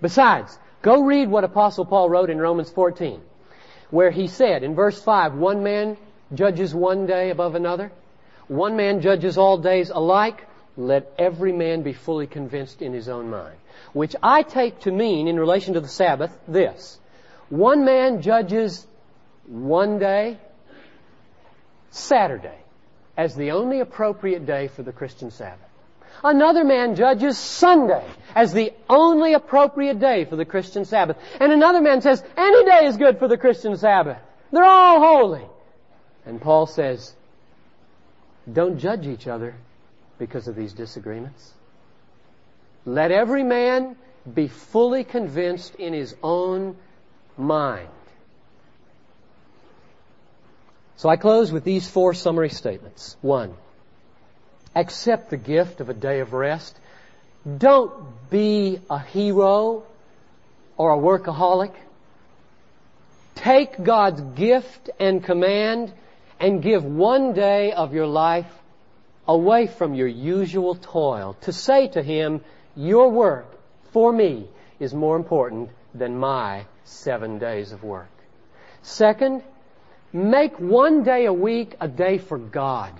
besides, 0.00 0.58
go 0.82 1.02
read 1.02 1.28
what 1.28 1.44
Apostle 1.44 1.84
Paul 1.84 2.08
wrote 2.08 2.30
in 2.30 2.38
Romans 2.38 2.70
14, 2.70 3.20
where 3.90 4.10
he 4.10 4.26
said 4.28 4.62
in 4.62 4.74
verse 4.74 5.00
5, 5.00 5.34
one 5.34 5.62
man 5.62 5.96
judges 6.34 6.74
one 6.74 7.06
day 7.06 7.30
above 7.30 7.54
another. 7.54 7.92
One 8.48 8.76
man 8.76 9.00
judges 9.02 9.36
all 9.36 9.58
days 9.58 9.90
alike. 9.90 10.47
Let 10.78 11.12
every 11.18 11.50
man 11.50 11.82
be 11.82 11.92
fully 11.92 12.28
convinced 12.28 12.82
in 12.82 12.92
his 12.92 13.08
own 13.08 13.28
mind. 13.28 13.56
Which 13.92 14.14
I 14.22 14.42
take 14.42 14.78
to 14.82 14.92
mean, 14.92 15.26
in 15.26 15.38
relation 15.38 15.74
to 15.74 15.80
the 15.80 15.88
Sabbath, 15.88 16.30
this. 16.46 17.00
One 17.48 17.84
man 17.84 18.22
judges 18.22 18.86
one 19.48 19.98
day, 19.98 20.38
Saturday, 21.90 22.58
as 23.16 23.34
the 23.34 23.50
only 23.50 23.80
appropriate 23.80 24.46
day 24.46 24.68
for 24.68 24.84
the 24.84 24.92
Christian 24.92 25.32
Sabbath. 25.32 25.66
Another 26.22 26.64
man 26.64 26.94
judges 26.94 27.36
Sunday 27.36 28.04
as 28.36 28.52
the 28.52 28.72
only 28.88 29.34
appropriate 29.34 29.98
day 29.98 30.26
for 30.26 30.36
the 30.36 30.44
Christian 30.44 30.84
Sabbath. 30.84 31.16
And 31.40 31.50
another 31.50 31.80
man 31.80 32.02
says, 32.02 32.22
any 32.36 32.64
day 32.64 32.86
is 32.86 32.96
good 32.96 33.18
for 33.18 33.26
the 33.26 33.36
Christian 33.36 33.76
Sabbath. 33.76 34.18
They're 34.52 34.62
all 34.62 35.00
holy. 35.00 35.46
And 36.24 36.40
Paul 36.40 36.66
says, 36.66 37.12
don't 38.52 38.78
judge 38.78 39.08
each 39.08 39.26
other 39.26 39.56
because 40.18 40.48
of 40.48 40.56
these 40.56 40.72
disagreements. 40.72 41.52
Let 42.84 43.10
every 43.10 43.42
man 43.42 43.96
be 44.34 44.48
fully 44.48 45.04
convinced 45.04 45.74
in 45.76 45.92
his 45.92 46.14
own 46.22 46.76
mind. 47.36 47.88
So 50.96 51.08
I 51.08 51.16
close 51.16 51.52
with 51.52 51.64
these 51.64 51.88
four 51.88 52.12
summary 52.12 52.50
statements. 52.50 53.16
One, 53.20 53.54
accept 54.74 55.30
the 55.30 55.36
gift 55.36 55.80
of 55.80 55.88
a 55.88 55.94
day 55.94 56.20
of 56.20 56.32
rest. 56.32 56.76
Don't 57.56 57.92
be 58.30 58.80
a 58.90 58.98
hero 58.98 59.84
or 60.76 60.92
a 60.92 60.98
workaholic. 60.98 61.72
Take 63.36 63.82
God's 63.82 64.20
gift 64.20 64.90
and 64.98 65.22
command 65.22 65.92
and 66.40 66.62
give 66.62 66.84
one 66.84 67.32
day 67.32 67.72
of 67.72 67.94
your 67.94 68.06
life 68.06 68.50
away 69.28 69.66
from 69.66 69.94
your 69.94 70.08
usual 70.08 70.74
toil 70.74 71.36
to 71.42 71.52
say 71.52 71.88
to 71.88 72.02
Him, 72.02 72.40
your 72.74 73.10
work 73.10 73.46
for 73.92 74.10
me 74.10 74.48
is 74.80 74.94
more 74.94 75.16
important 75.16 75.70
than 75.94 76.18
my 76.18 76.64
seven 76.84 77.38
days 77.38 77.72
of 77.72 77.84
work. 77.84 78.10
Second, 78.82 79.42
make 80.12 80.58
one 80.58 81.02
day 81.04 81.26
a 81.26 81.32
week 81.32 81.76
a 81.80 81.88
day 81.88 82.18
for 82.18 82.38
God. 82.38 82.94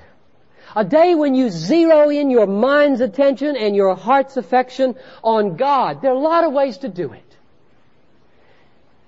A 0.76 0.84
day 0.84 1.14
when 1.14 1.34
you 1.34 1.48
zero 1.48 2.10
in 2.10 2.28
your 2.30 2.46
mind's 2.46 3.00
attention 3.00 3.56
and 3.56 3.74
your 3.74 3.94
heart's 3.94 4.36
affection 4.36 4.96
on 5.24 5.56
God. 5.56 6.02
There 6.02 6.10
are 6.10 6.14
a 6.14 6.18
lot 6.18 6.44
of 6.44 6.52
ways 6.52 6.78
to 6.78 6.88
do 6.88 7.12
it. 7.12 7.24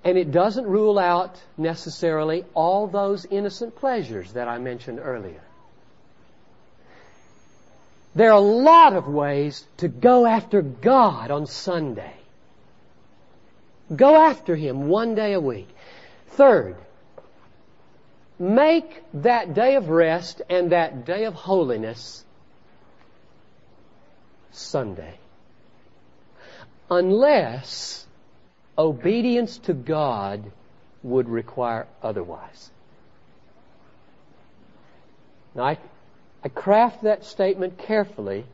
And 0.03 0.17
it 0.17 0.31
doesn't 0.33 0.67
rule 0.67 0.99
out 0.99 1.39
necessarily 1.59 2.47
all 2.55 2.87
those 2.87 3.27
innocent 3.27 3.77
pleasures 3.77 4.33
that 4.33 4.49
I 4.49 4.57
mentioned 4.57 4.99
earlier. 5.03 5.43
There 8.15 8.31
are 8.31 8.39
a 8.39 8.41
lot 8.41 8.95
of 8.95 9.07
ways 9.07 9.67
to 9.79 9.89
go 9.89 10.27
after 10.27 10.63
God 10.63 11.31
on 11.31 11.47
Sunday. 11.47 12.15
Go 13.95 14.17
after 14.17 14.57
Him 14.57 14.89
one 14.89 15.15
day 15.15 15.33
a 15.33 15.41
week. 15.41 15.69
Third, 16.29 16.77
make 18.39 19.03
that 19.15 19.55
day 19.55 19.77
of 19.77 19.91
rest 19.91 20.43
and 20.49 20.73
that 20.73 21.05
day 21.05 21.25
of 21.25 21.35
holiness 21.35 22.25
Sunday. 24.51 25.15
Unless 26.91 28.07
obedience 28.77 29.59
to 29.59 29.73
God 29.73 30.51
would 31.03 31.29
require 31.29 31.87
otherwise. 32.03 32.71
Now, 35.55 35.65
I 35.65 35.79
I 36.43 36.49
craft 36.49 37.03
that 37.03 37.25
statement 37.25 37.79
carefully 37.79 38.47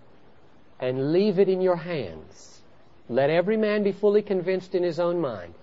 and 0.81 1.13
leave 1.13 1.39
it 1.39 1.49
in 1.49 1.61
your 1.61 1.77
hands. 1.77 2.61
Let 3.09 3.31
every 3.31 3.57
man 3.57 3.85
be 3.85 3.93
fully 3.93 4.23
convinced 4.23 4.75
in 4.75 4.83
his 4.83 4.99
own 4.99 5.21
mind. 5.21 5.55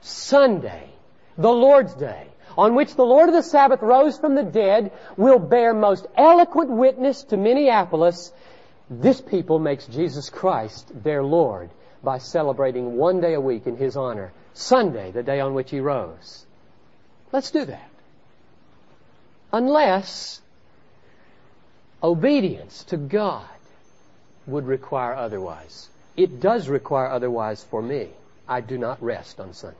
Sunday, 0.00 0.88
the 1.36 1.50
Lord's 1.50 1.94
Day, 1.94 2.26
on 2.56 2.74
which 2.74 2.94
the 2.94 3.04
Lord 3.04 3.28
of 3.28 3.34
the 3.34 3.42
Sabbath 3.42 3.82
rose 3.82 4.18
from 4.18 4.34
the 4.34 4.42
dead, 4.42 4.92
will 5.16 5.38
bear 5.38 5.74
most 5.74 6.06
eloquent 6.16 6.70
witness 6.70 7.24
to 7.24 7.36
Minneapolis. 7.36 8.32
This 8.90 9.20
people 9.20 9.58
makes 9.58 9.86
Jesus 9.86 10.28
Christ 10.30 10.90
their 11.02 11.24
Lord 11.24 11.70
by 12.02 12.18
celebrating 12.18 12.96
one 12.96 13.20
day 13.20 13.34
a 13.34 13.40
week 13.40 13.66
in 13.66 13.76
His 13.76 13.96
honor. 13.96 14.32
Sunday, 14.54 15.10
the 15.10 15.22
day 15.22 15.40
on 15.40 15.54
which 15.54 15.70
He 15.70 15.80
rose. 15.80 16.44
Let's 17.32 17.50
do 17.50 17.64
that. 17.64 17.88
Unless 19.52 20.41
Obedience 22.02 22.84
to 22.84 22.96
God 22.96 23.46
would 24.46 24.66
require 24.66 25.14
otherwise. 25.14 25.88
It 26.16 26.40
does 26.40 26.68
require 26.68 27.06
otherwise 27.06 27.62
for 27.62 27.80
me. 27.80 28.08
I 28.48 28.60
do 28.60 28.76
not 28.76 29.02
rest 29.02 29.38
on 29.38 29.54
Sunday. 29.54 29.78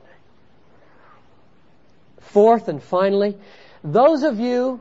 Fourth 2.21 2.69
and 2.69 2.81
finally, 2.81 3.37
those 3.83 4.23
of 4.23 4.39
you 4.39 4.79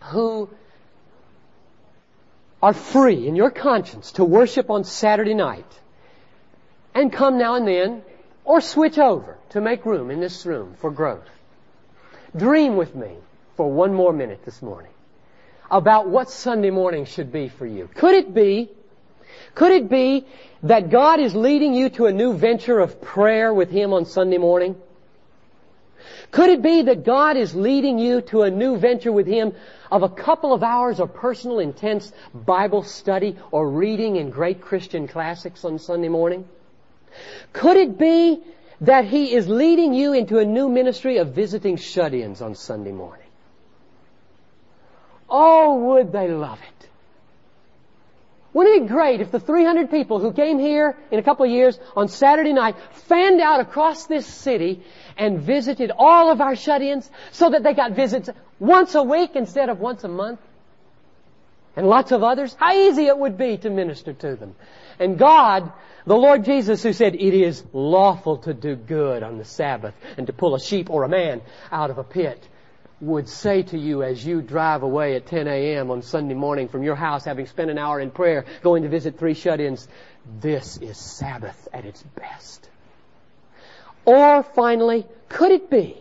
who 0.00 0.50
are 2.62 2.74
free 2.74 3.26
in 3.26 3.36
your 3.36 3.50
conscience 3.50 4.12
to 4.12 4.24
worship 4.24 4.68
on 4.68 4.84
Saturday 4.84 5.34
night 5.34 5.64
and 6.94 7.10
come 7.10 7.38
now 7.38 7.54
and 7.54 7.66
then 7.66 8.02
or 8.44 8.60
switch 8.60 8.98
over 8.98 9.38
to 9.50 9.60
make 9.62 9.86
room 9.86 10.10
in 10.10 10.20
this 10.20 10.44
room 10.44 10.74
for 10.78 10.90
growth. 10.90 11.28
Dream 12.36 12.76
with 12.76 12.94
me 12.94 13.16
for 13.56 13.70
one 13.70 13.94
more 13.94 14.12
minute 14.12 14.44
this 14.44 14.60
morning 14.60 14.92
about 15.70 16.08
what 16.08 16.30
Sunday 16.30 16.70
morning 16.70 17.04
should 17.04 17.32
be 17.32 17.48
for 17.48 17.66
you. 17.66 17.88
Could 17.94 18.14
it 18.14 18.34
be, 18.34 18.70
could 19.54 19.72
it 19.72 19.88
be 19.88 20.26
that 20.62 20.90
God 20.90 21.20
is 21.20 21.34
leading 21.34 21.74
you 21.74 21.90
to 21.90 22.06
a 22.06 22.12
new 22.12 22.34
venture 22.34 22.80
of 22.80 23.00
prayer 23.00 23.54
with 23.54 23.70
Him 23.70 23.92
on 23.92 24.04
Sunday 24.04 24.38
morning? 24.38 24.76
Could 26.30 26.50
it 26.50 26.62
be 26.62 26.82
that 26.82 27.04
God 27.04 27.36
is 27.36 27.54
leading 27.54 27.98
you 27.98 28.20
to 28.22 28.42
a 28.42 28.50
new 28.50 28.76
venture 28.76 29.12
with 29.12 29.26
Him 29.26 29.52
of 29.90 30.02
a 30.02 30.08
couple 30.08 30.52
of 30.52 30.62
hours 30.62 31.00
of 31.00 31.14
personal, 31.14 31.58
intense 31.58 32.12
Bible 32.32 32.84
study 32.84 33.36
or 33.50 33.68
reading 33.68 34.16
in 34.16 34.30
great 34.30 34.60
Christian 34.60 35.08
classics 35.08 35.64
on 35.64 35.78
Sunday 35.78 36.08
morning? 36.08 36.48
Could 37.52 37.76
it 37.76 37.98
be 37.98 38.40
that 38.82 39.04
He 39.04 39.34
is 39.34 39.48
leading 39.48 39.92
you 39.92 40.12
into 40.12 40.38
a 40.38 40.44
new 40.44 40.68
ministry 40.68 41.18
of 41.18 41.34
visiting 41.34 41.76
shut-ins 41.76 42.40
on 42.40 42.54
Sunday 42.54 42.92
morning? 42.92 43.19
Oh, 45.30 45.74
would 45.74 46.12
they 46.12 46.28
love 46.28 46.58
it? 46.58 46.80
Wouldn't 48.52 48.76
it 48.76 48.82
be 48.82 48.88
great 48.88 49.20
if 49.20 49.30
the 49.30 49.38
300 49.38 49.90
people 49.90 50.18
who 50.18 50.32
came 50.32 50.58
here 50.58 50.96
in 51.12 51.20
a 51.20 51.22
couple 51.22 51.44
of 51.44 51.52
years 51.52 51.78
on 51.94 52.08
Saturday 52.08 52.52
night 52.52 52.74
fanned 52.92 53.40
out 53.40 53.60
across 53.60 54.06
this 54.06 54.26
city 54.26 54.82
and 55.16 55.40
visited 55.40 55.92
all 55.96 56.32
of 56.32 56.40
our 56.40 56.56
shut-ins 56.56 57.08
so 57.30 57.50
that 57.50 57.62
they 57.62 57.74
got 57.74 57.92
visits 57.92 58.28
once 58.58 58.96
a 58.96 59.02
week 59.04 59.36
instead 59.36 59.68
of 59.68 59.78
once 59.78 60.02
a 60.02 60.08
month? 60.08 60.40
And 61.76 61.86
lots 61.86 62.10
of 62.10 62.24
others? 62.24 62.56
How 62.58 62.72
easy 62.72 63.06
it 63.06 63.16
would 63.16 63.38
be 63.38 63.56
to 63.58 63.70
minister 63.70 64.12
to 64.12 64.34
them. 64.34 64.56
And 64.98 65.16
God, 65.16 65.72
the 66.04 66.16
Lord 66.16 66.44
Jesus 66.44 66.82
who 66.82 66.92
said, 66.92 67.14
it 67.14 67.34
is 67.34 67.62
lawful 67.72 68.38
to 68.38 68.52
do 68.52 68.74
good 68.74 69.22
on 69.22 69.38
the 69.38 69.44
Sabbath 69.44 69.94
and 70.16 70.26
to 70.26 70.32
pull 70.32 70.56
a 70.56 70.60
sheep 70.60 70.90
or 70.90 71.04
a 71.04 71.08
man 71.08 71.40
out 71.70 71.90
of 71.90 71.98
a 71.98 72.04
pit 72.04 72.42
would 73.00 73.28
say 73.28 73.62
to 73.62 73.78
you 73.78 74.02
as 74.02 74.24
you 74.24 74.42
drive 74.42 74.82
away 74.82 75.16
at 75.16 75.26
10 75.26 75.48
a.m. 75.48 75.90
on 75.90 76.02
Sunday 76.02 76.34
morning 76.34 76.68
from 76.68 76.82
your 76.82 76.94
house, 76.94 77.24
having 77.24 77.46
spent 77.46 77.70
an 77.70 77.78
hour 77.78 77.98
in 77.98 78.10
prayer, 78.10 78.44
going 78.62 78.82
to 78.82 78.88
visit 78.88 79.18
three 79.18 79.34
shut-ins, 79.34 79.88
this 80.40 80.76
is 80.76 80.98
Sabbath 80.98 81.68
at 81.72 81.84
its 81.84 82.02
best. 82.02 82.68
Or 84.04 84.42
finally, 84.42 85.06
could 85.28 85.50
it 85.50 85.70
be 85.70 85.96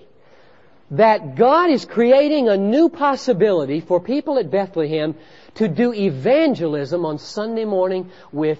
that 0.91 1.36
God 1.36 1.70
is 1.70 1.86
creating 1.86 2.50
a 2.50 2.58
new 2.58 2.89
possibility 2.89 3.80
for 3.80 4.00
people 4.00 4.39
at 4.39 4.50
Bethlehem 4.50 5.16
to 5.56 5.68
do 5.68 5.93
evangelism 5.93 7.06
on 7.06 7.20
Sunday 7.20 7.66
morning 7.66 8.12
with 8.32 8.60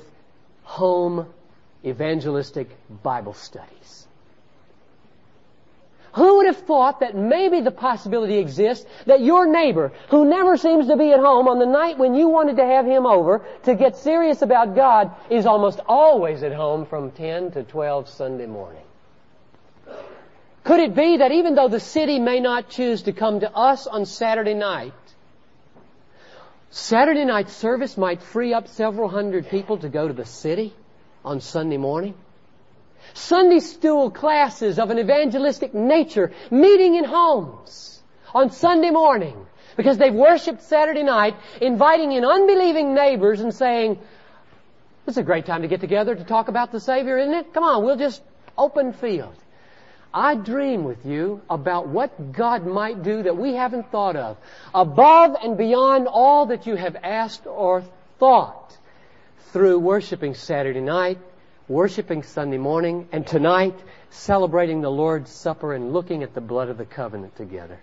home 0.64 1.28
evangelistic 1.84 2.70
Bible 3.04 3.34
studies? 3.34 4.08
Who 6.20 6.36
would 6.36 6.48
have 6.48 6.58
thought 6.58 7.00
that 7.00 7.16
maybe 7.16 7.62
the 7.62 7.72
possibility 7.72 8.40
exists 8.40 8.86
that 9.06 9.22
your 9.22 9.48
neighbor, 9.48 9.94
who 10.10 10.26
never 10.26 10.58
seems 10.58 10.88
to 10.88 10.98
be 10.98 11.14
at 11.14 11.22
home 11.22 11.48
on 11.48 11.60
the 11.60 11.66
night 11.66 11.98
when 11.98 12.14
you 12.14 12.28
wanted 12.28 12.58
to 12.58 12.66
have 12.66 12.86
him 12.86 13.06
over 13.06 13.46
to 13.64 13.74
get 13.74 13.96
serious 13.96 14.42
about 14.42 14.76
God, 14.76 15.16
is 15.30 15.46
almost 15.46 15.80
always 15.88 16.44
at 16.44 16.52
home 16.52 16.86
from 16.86 17.12
10 17.12 17.52
to 17.52 17.64
12 17.64 18.10
Sunday 18.10 18.48
morning? 18.48 18.84
Could 20.66 20.82
it 20.82 20.94
be 20.94 21.16
that 21.16 21.32
even 21.32 21.56
though 21.56 21.70
the 21.70 21.80
city 21.80 22.20
may 22.20 22.42
not 22.42 22.68
choose 22.68 23.04
to 23.04 23.14
come 23.14 23.40
to 23.40 23.56
us 23.56 23.88
on 23.88 24.06
Saturday 24.06 24.56
night, 24.56 24.92
Saturday 26.70 27.24
night 27.24 27.50
service 27.50 27.96
might 27.96 28.22
free 28.22 28.54
up 28.54 28.68
several 28.68 29.08
hundred 29.08 29.48
people 29.48 29.78
to 29.78 29.88
go 29.88 30.10
to 30.10 30.14
the 30.14 30.26
city 30.26 30.74
on 31.24 31.40
Sunday 31.40 31.78
morning? 31.78 32.14
Sunday 33.14 33.60
school 33.60 34.12
classes 34.12 34.80
of 34.80 34.90
an 34.90 35.00
evangelistic 35.00 35.74
nature 35.74 36.32
meeting 36.52 36.96
in 36.96 37.04
homes 37.04 38.02
on 38.34 38.52
Sunday 38.52 38.90
morning 38.90 39.46
because 39.78 39.98
they've 39.98 40.14
worshiped 40.14 40.62
Saturday 40.64 41.04
night, 41.04 41.36
inviting 41.62 42.12
in 42.12 42.26
unbelieving 42.26 42.94
neighbors 42.94 43.40
and 43.40 43.54
saying, 43.54 43.98
this 45.06 45.14
is 45.14 45.18
a 45.18 45.24
great 45.24 45.46
time 45.46 45.62
to 45.62 45.68
get 45.68 45.80
together 45.80 46.14
to 46.16 46.24
talk 46.24 46.50
about 46.50 46.72
the 46.72 46.80
Savior, 46.80 47.18
isn't 47.18 47.34
it? 47.34 47.54
Come 47.54 47.64
on, 47.64 47.84
we'll 47.84 47.96
just 47.96 48.22
open 48.58 48.94
field. 48.94 49.36
I 50.14 50.36
dream 50.36 50.84
with 50.84 51.06
you 51.06 51.42
about 51.50 51.88
what 51.88 52.32
God 52.32 52.66
might 52.66 53.04
do 53.04 53.24
that 53.24 53.38
we 53.38 53.54
haven't 53.54 53.92
thought 53.92 54.16
of, 54.16 54.38
above 54.74 55.36
and 55.42 55.58
beyond 55.58 56.08
all 56.08 56.48
that 56.48 56.68
you 56.68 56.76
have 56.76 56.96
asked 57.04 57.46
or 57.46 57.84
thought 58.18 58.78
through 59.54 59.80
worshiping 59.80 60.34
Saturday 60.34 60.82
night 60.82 61.20
worshiping 61.70 62.24
Sunday 62.24 62.58
morning, 62.58 63.08
and 63.12 63.26
tonight 63.26 63.80
celebrating 64.10 64.82
the 64.82 64.90
Lord's 64.90 65.32
Supper 65.32 65.76
and 65.76 65.94
looking 65.94 66.24
at 66.24 66.34
the 66.34 66.42
blood 66.42 66.68
of 66.70 66.78
the 66.80 66.86
covenant 66.86 67.36
together. 67.36 67.80